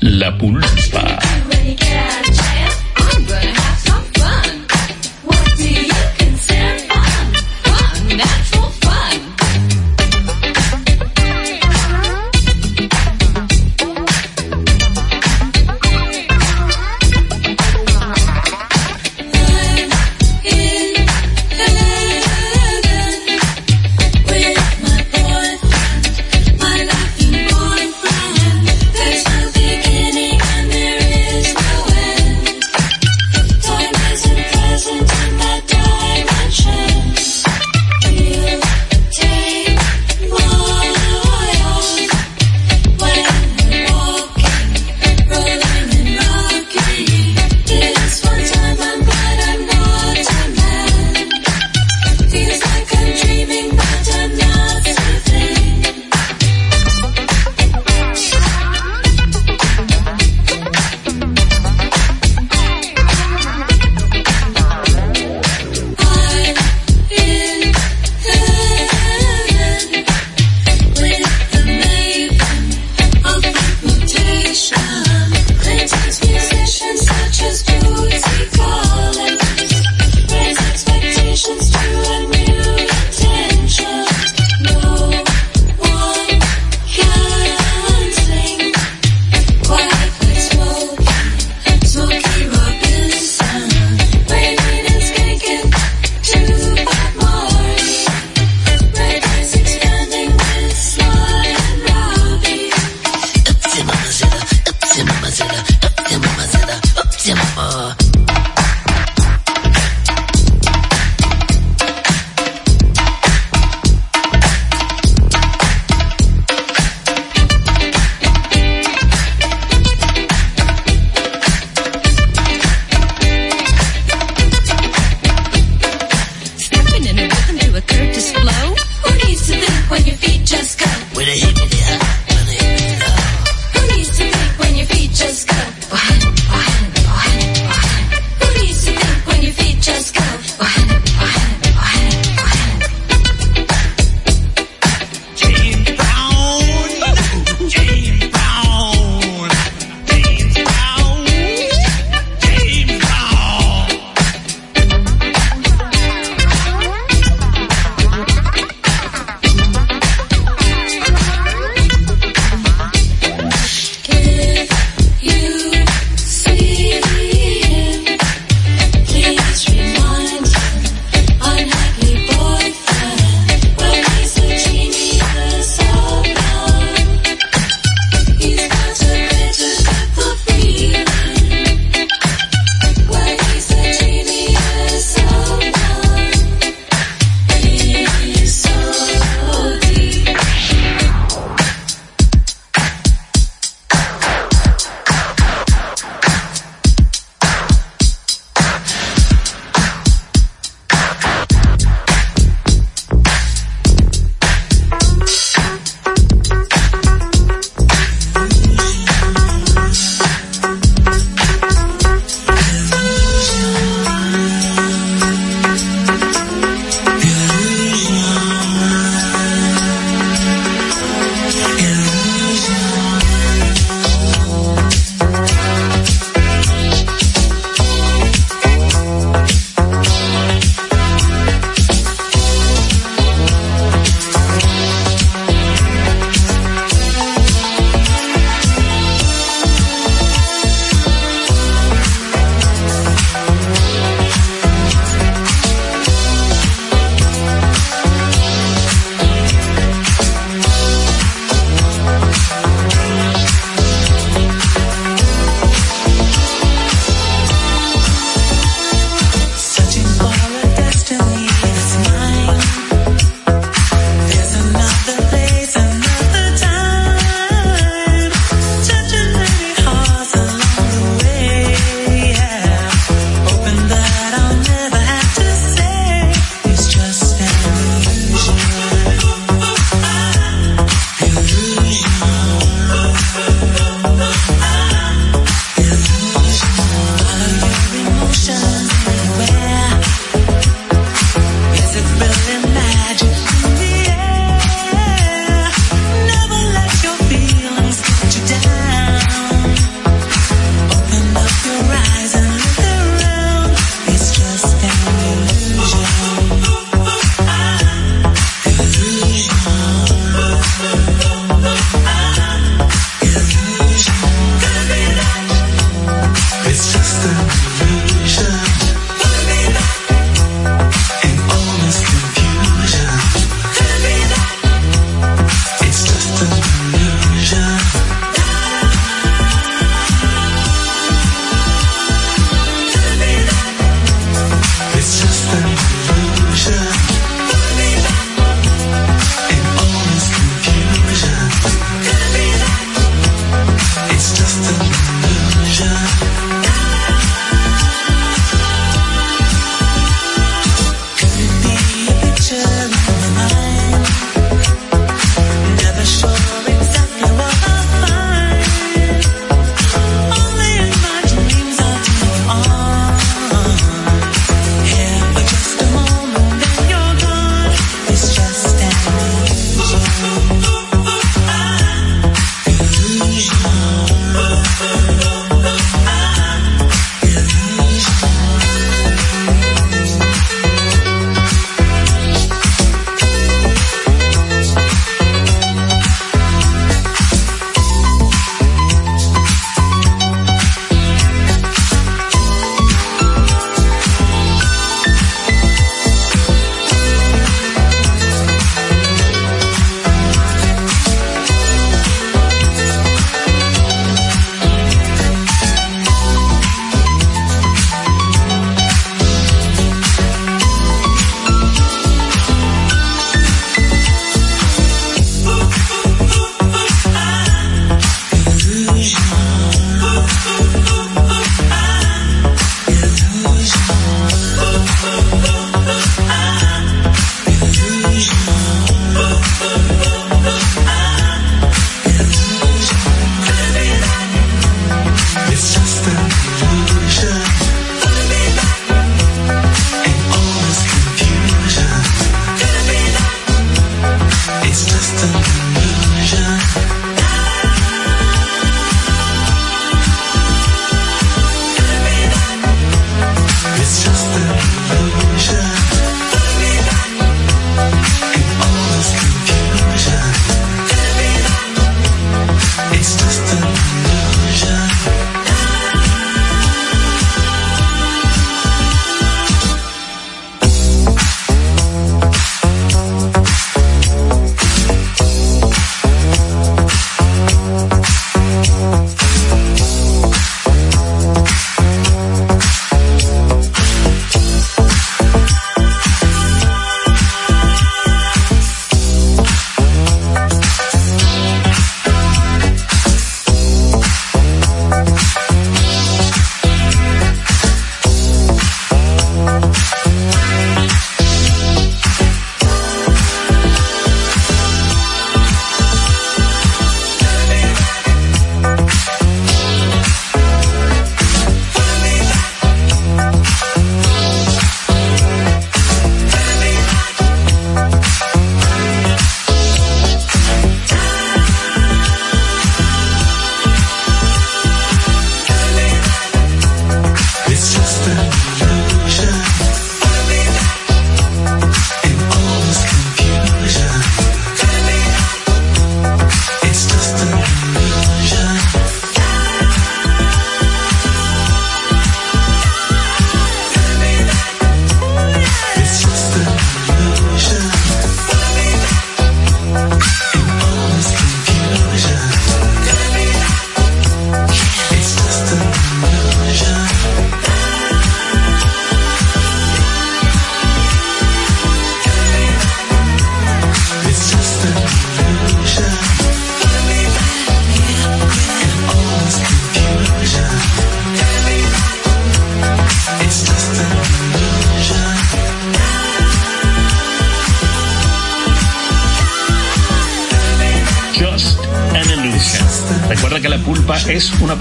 La 0.00 0.36
Pulpa. 0.38 1.18
There 1.76 2.22
is 2.30 2.40
no 3.28 3.57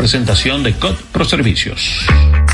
presentación 0.07 0.63
de 0.63 0.73
COD 0.73 0.95
Pro 1.11 1.25
Servicios. 1.25 2.07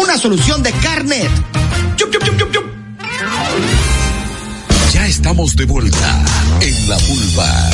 Una 0.00 0.16
solución 0.16 0.62
de 0.62 0.72
Carnet. 0.72 1.30
Ya 4.94 5.06
estamos 5.06 5.54
de 5.54 5.66
vuelta 5.66 6.24
en 6.62 6.88
la 6.88 6.96
pulpa. 6.96 7.70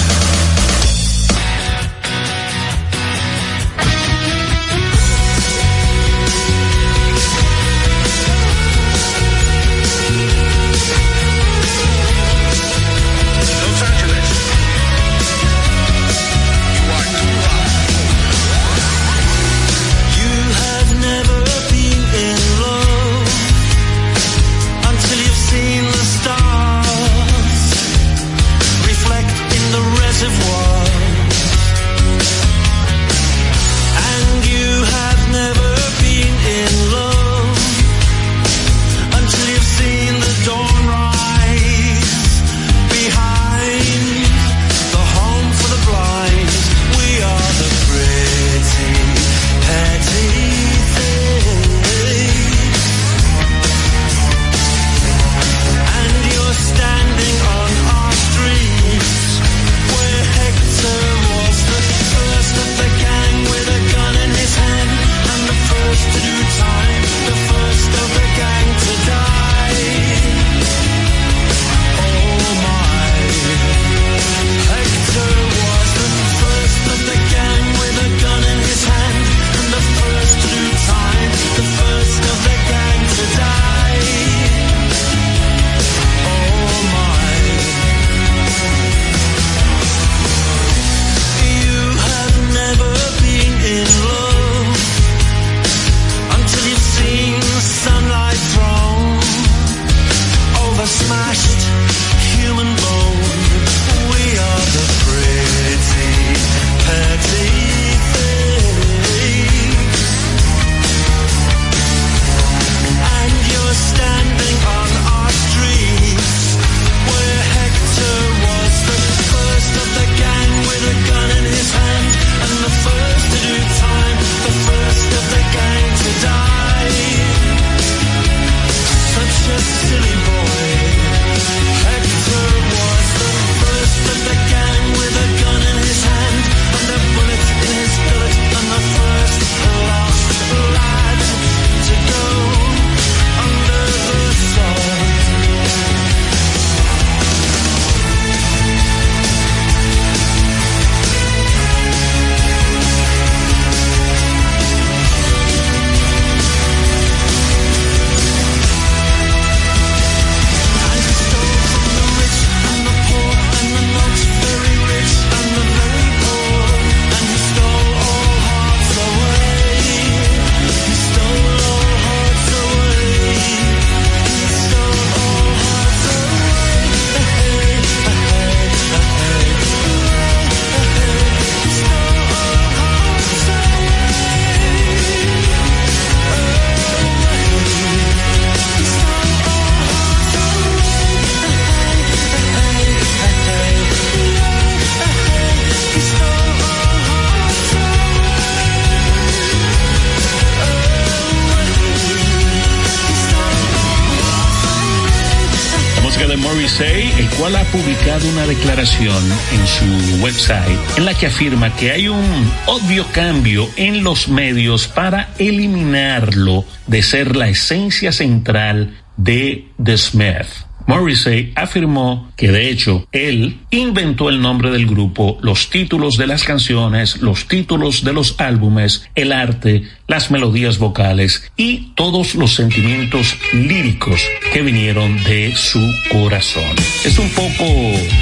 Una 208.32 208.46
declaración 208.46 209.22
en 209.52 209.66
su 209.66 210.22
website 210.22 210.78
en 210.96 211.04
la 211.04 211.14
que 211.14 211.26
afirma 211.26 211.74
que 211.76 211.92
hay 211.92 212.08
un 212.08 212.50
obvio 212.66 213.06
cambio 213.12 213.68
en 213.76 214.02
los 214.02 214.28
medios 214.28 214.88
para 214.88 215.30
eliminarlo 215.38 216.64
de 216.86 217.02
ser 217.02 217.36
la 217.36 217.48
esencia 217.48 218.12
central 218.12 219.02
de 219.16 219.68
The 219.82 219.98
Smith. 219.98 220.65
Morrissey 220.86 221.52
afirmó 221.56 222.32
que 222.36 222.50
de 222.52 222.70
hecho 222.70 223.06
él 223.12 223.58
inventó 223.70 224.28
el 224.28 224.40
nombre 224.40 224.70
del 224.70 224.86
grupo, 224.86 225.38
los 225.42 225.70
títulos 225.70 226.16
de 226.16 226.26
las 226.26 226.44
canciones, 226.44 227.20
los 227.20 227.48
títulos 227.48 228.04
de 228.04 228.12
los 228.12 228.36
álbumes, 228.38 229.08
el 229.14 229.32
arte, 229.32 229.82
las 230.06 230.30
melodías 230.30 230.78
vocales 230.78 231.50
y 231.56 231.92
todos 231.94 232.34
los 232.34 232.54
sentimientos 232.54 233.36
líricos 233.52 234.20
que 234.52 234.62
vinieron 234.62 235.22
de 235.24 235.54
su 235.56 235.80
corazón. 236.10 236.76
Es 237.04 237.18
un 237.18 237.28
poco 237.30 237.64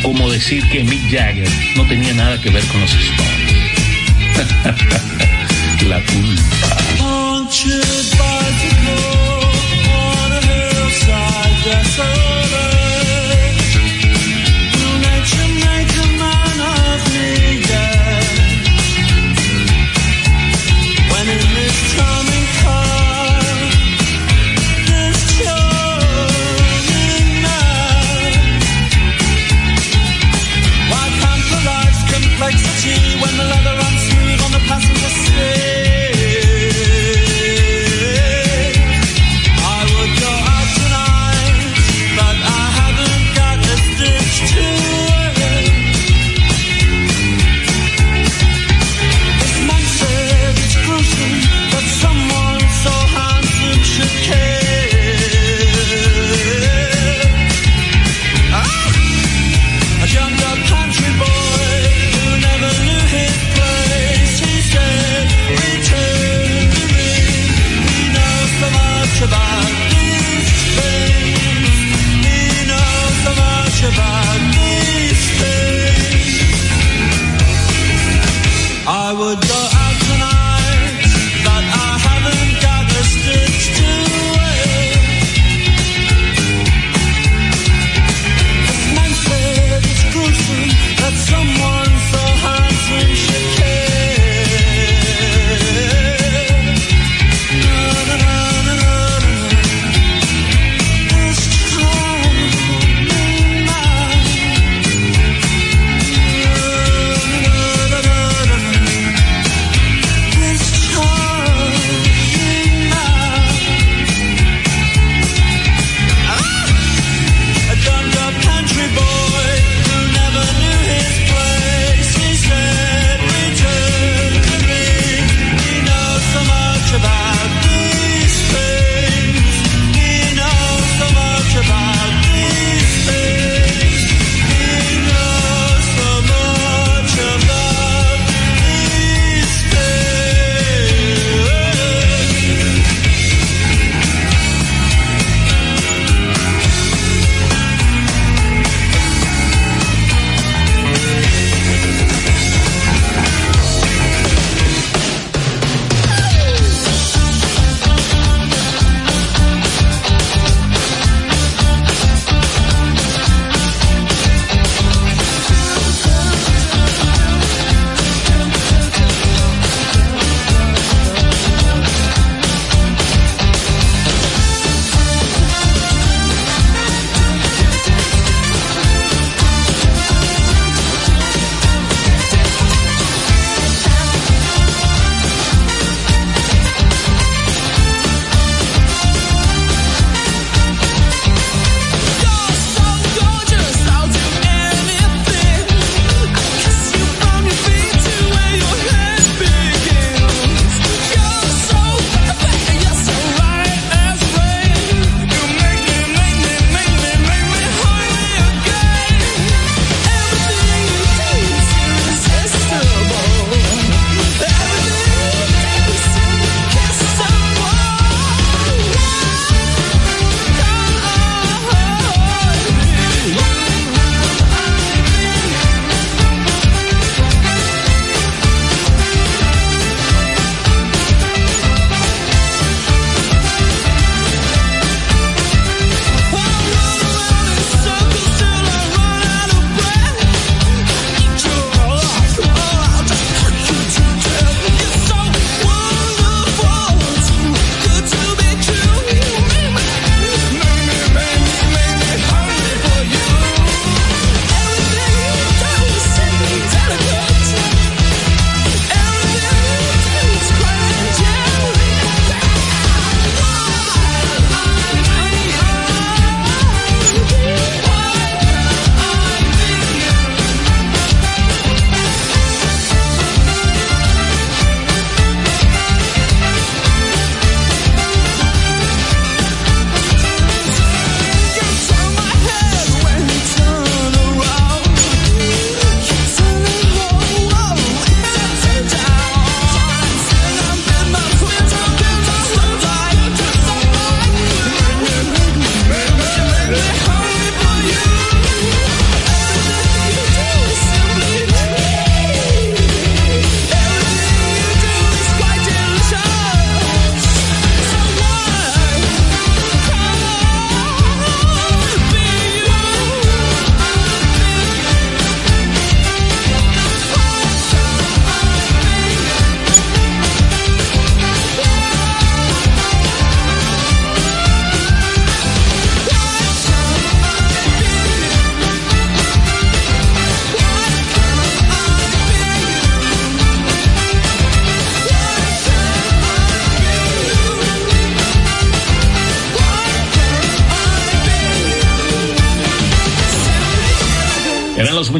como 0.03 0.31
decir 0.31 0.67
que 0.71 0.85
Mick 0.85 1.11
Jagger 1.11 1.49
no 1.77 1.87
tenía 1.87 2.15
nada 2.15 2.41
que 2.41 2.51
ver 2.51 2.65
con 2.67 2.81
los 2.81 2.95
Stones. 2.95 3.55
La 5.89 6.01
culpa. 6.01 6.85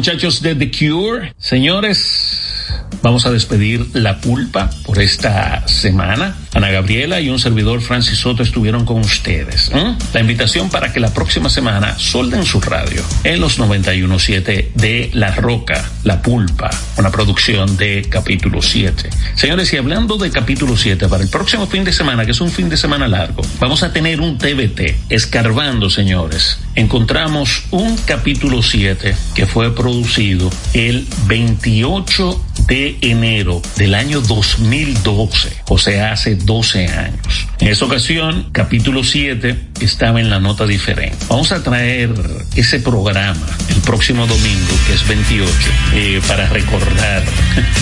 Muchachos 0.05 0.39
de 0.43 0.53
The 0.53 0.69
Cure. 0.69 1.33
Señores, 1.39 2.63
vamos 3.01 3.25
a 3.25 3.31
despedir 3.31 3.87
la 3.93 4.21
pulpa 4.21 4.69
por 4.85 5.01
esta 5.01 5.67
semana. 5.67 6.35
Ana 6.55 6.71
Gabriela 6.71 7.19
y 7.19 7.29
un 7.29 7.37
servidor 7.37 7.81
Francis 7.81 8.19
Soto 8.19 8.41
estuvieron 8.41 8.85
con 8.85 9.01
ustedes. 9.01 9.69
La 10.13 10.21
invitación 10.21 10.69
para 10.69 10.93
que 10.93 11.01
la 11.01 11.13
próxima 11.13 11.49
semana 11.49 11.99
solden 11.99 12.45
su 12.45 12.61
radio 12.61 13.03
en 13.25 13.41
los 13.41 13.59
91.7 13.59 14.71
de 14.73 15.09
La 15.13 15.35
Roca, 15.35 15.83
La 16.05 16.21
Pulpa, 16.21 16.69
una 16.97 17.11
producción 17.11 17.75
de 17.75 18.07
capítulo 18.09 18.61
7. 18.61 19.09
Señores, 19.35 19.73
y 19.73 19.77
hablando 19.77 20.15
de 20.15 20.31
capítulo 20.31 20.77
7, 20.77 21.09
para 21.09 21.23
el 21.23 21.29
próximo 21.29 21.67
fin 21.67 21.83
de 21.83 21.91
semana, 21.91 22.23
que 22.23 22.31
es 22.31 22.39
un 22.39 22.49
fin 22.49 22.69
de 22.69 22.77
semana 22.77 23.09
largo, 23.09 23.41
vamos 23.59 23.83
a 23.83 23.91
tener 23.91 24.21
un 24.21 24.37
TBT, 24.37 25.11
escarbando, 25.11 25.89
señores. 25.89 26.59
Encontramos 26.75 27.63
un 27.71 27.97
capítulo 27.97 28.63
7 28.63 29.13
que 29.33 29.45
fue 29.45 29.75
producido 29.75 30.49
el 30.73 31.05
28 31.27 32.45
de 32.67 32.97
enero 33.01 33.61
del 33.75 33.93
año 33.93 34.21
2012, 34.21 35.49
o 35.69 35.77
sea, 35.77 36.13
hace 36.13 36.35
12 36.45 36.87
años. 36.87 37.47
En 37.59 37.67
esa 37.69 37.85
ocasión, 37.85 38.49
capítulo 38.51 39.03
7 39.03 39.57
estaba 39.81 40.19
en 40.19 40.29
la 40.29 40.39
nota 40.39 40.65
diferente. 40.65 41.17
Vamos 41.29 41.51
a 41.51 41.63
traer 41.63 42.13
ese 42.55 42.79
programa 42.79 43.45
el 43.69 43.81
próximo 43.81 44.25
domingo, 44.27 44.73
que 44.87 44.93
es 44.93 45.07
28, 45.07 45.51
eh, 45.93 46.21
para 46.27 46.47
recordar 46.47 47.23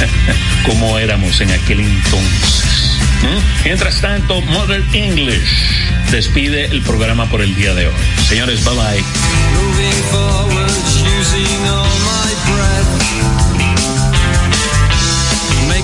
cómo 0.65 0.97
éramos 0.97 1.39
en 1.41 1.51
aquel 1.51 1.81
entonces. 1.81 2.99
¿Mm? 3.21 3.63
Mientras 3.65 4.01
tanto, 4.01 4.41
Modern 4.41 4.85
English 4.93 5.83
despide 6.11 6.65
el 6.65 6.81
programa 6.81 7.29
por 7.29 7.41
el 7.41 7.55
día 7.55 7.73
de 7.73 7.87
hoy. 7.87 7.93
Señores, 8.27 8.63
bye 8.63 8.75
bye. 8.75 9.03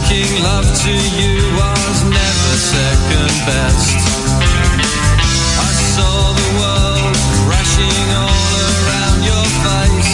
Making 0.10 0.42
love 0.42 0.66
to 0.66 0.92
you 1.22 1.36
was 1.54 2.02
never 2.02 2.54
second 2.58 3.30
best. 3.46 4.00
I 5.62 5.72
saw 5.94 6.34
the 6.34 6.50
world 6.58 7.14
all 8.18 8.54
around 8.74 9.20
your 9.22 9.46
face. 9.62 10.14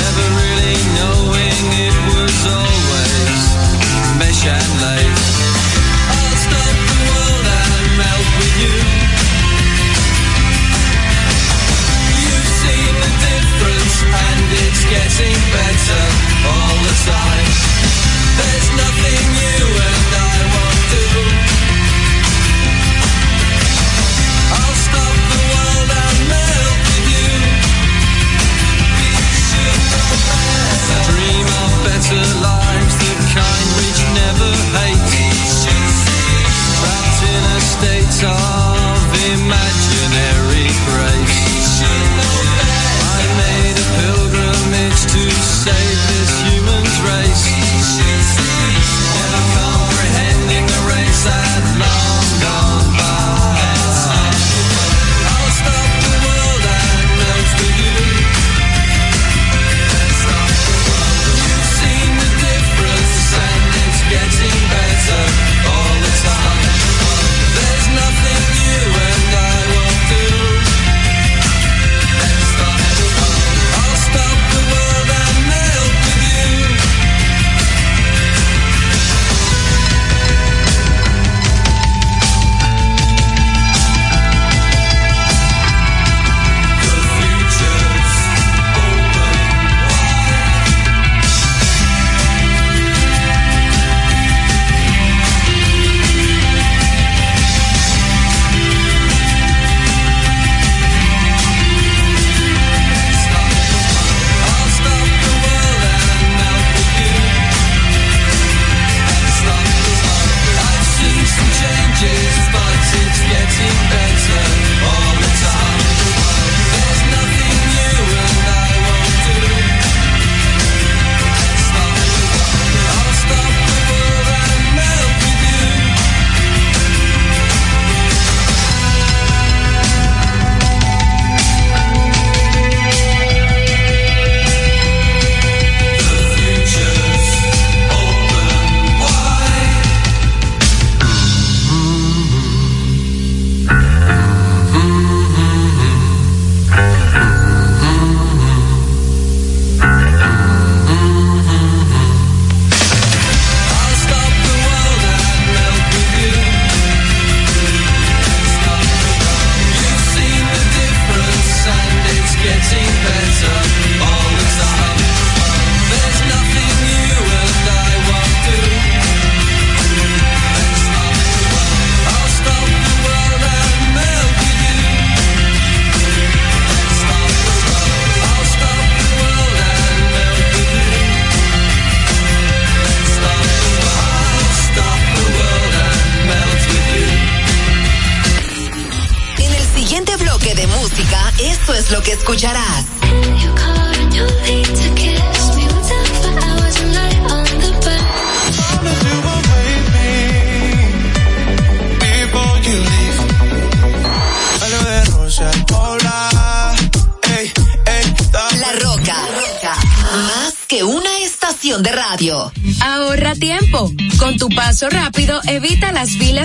Never 0.00 0.26
really 0.40 0.76
knowing 0.96 1.60
it 1.76 1.96
was 2.08 2.38
always 2.56 3.40
and 4.48 4.81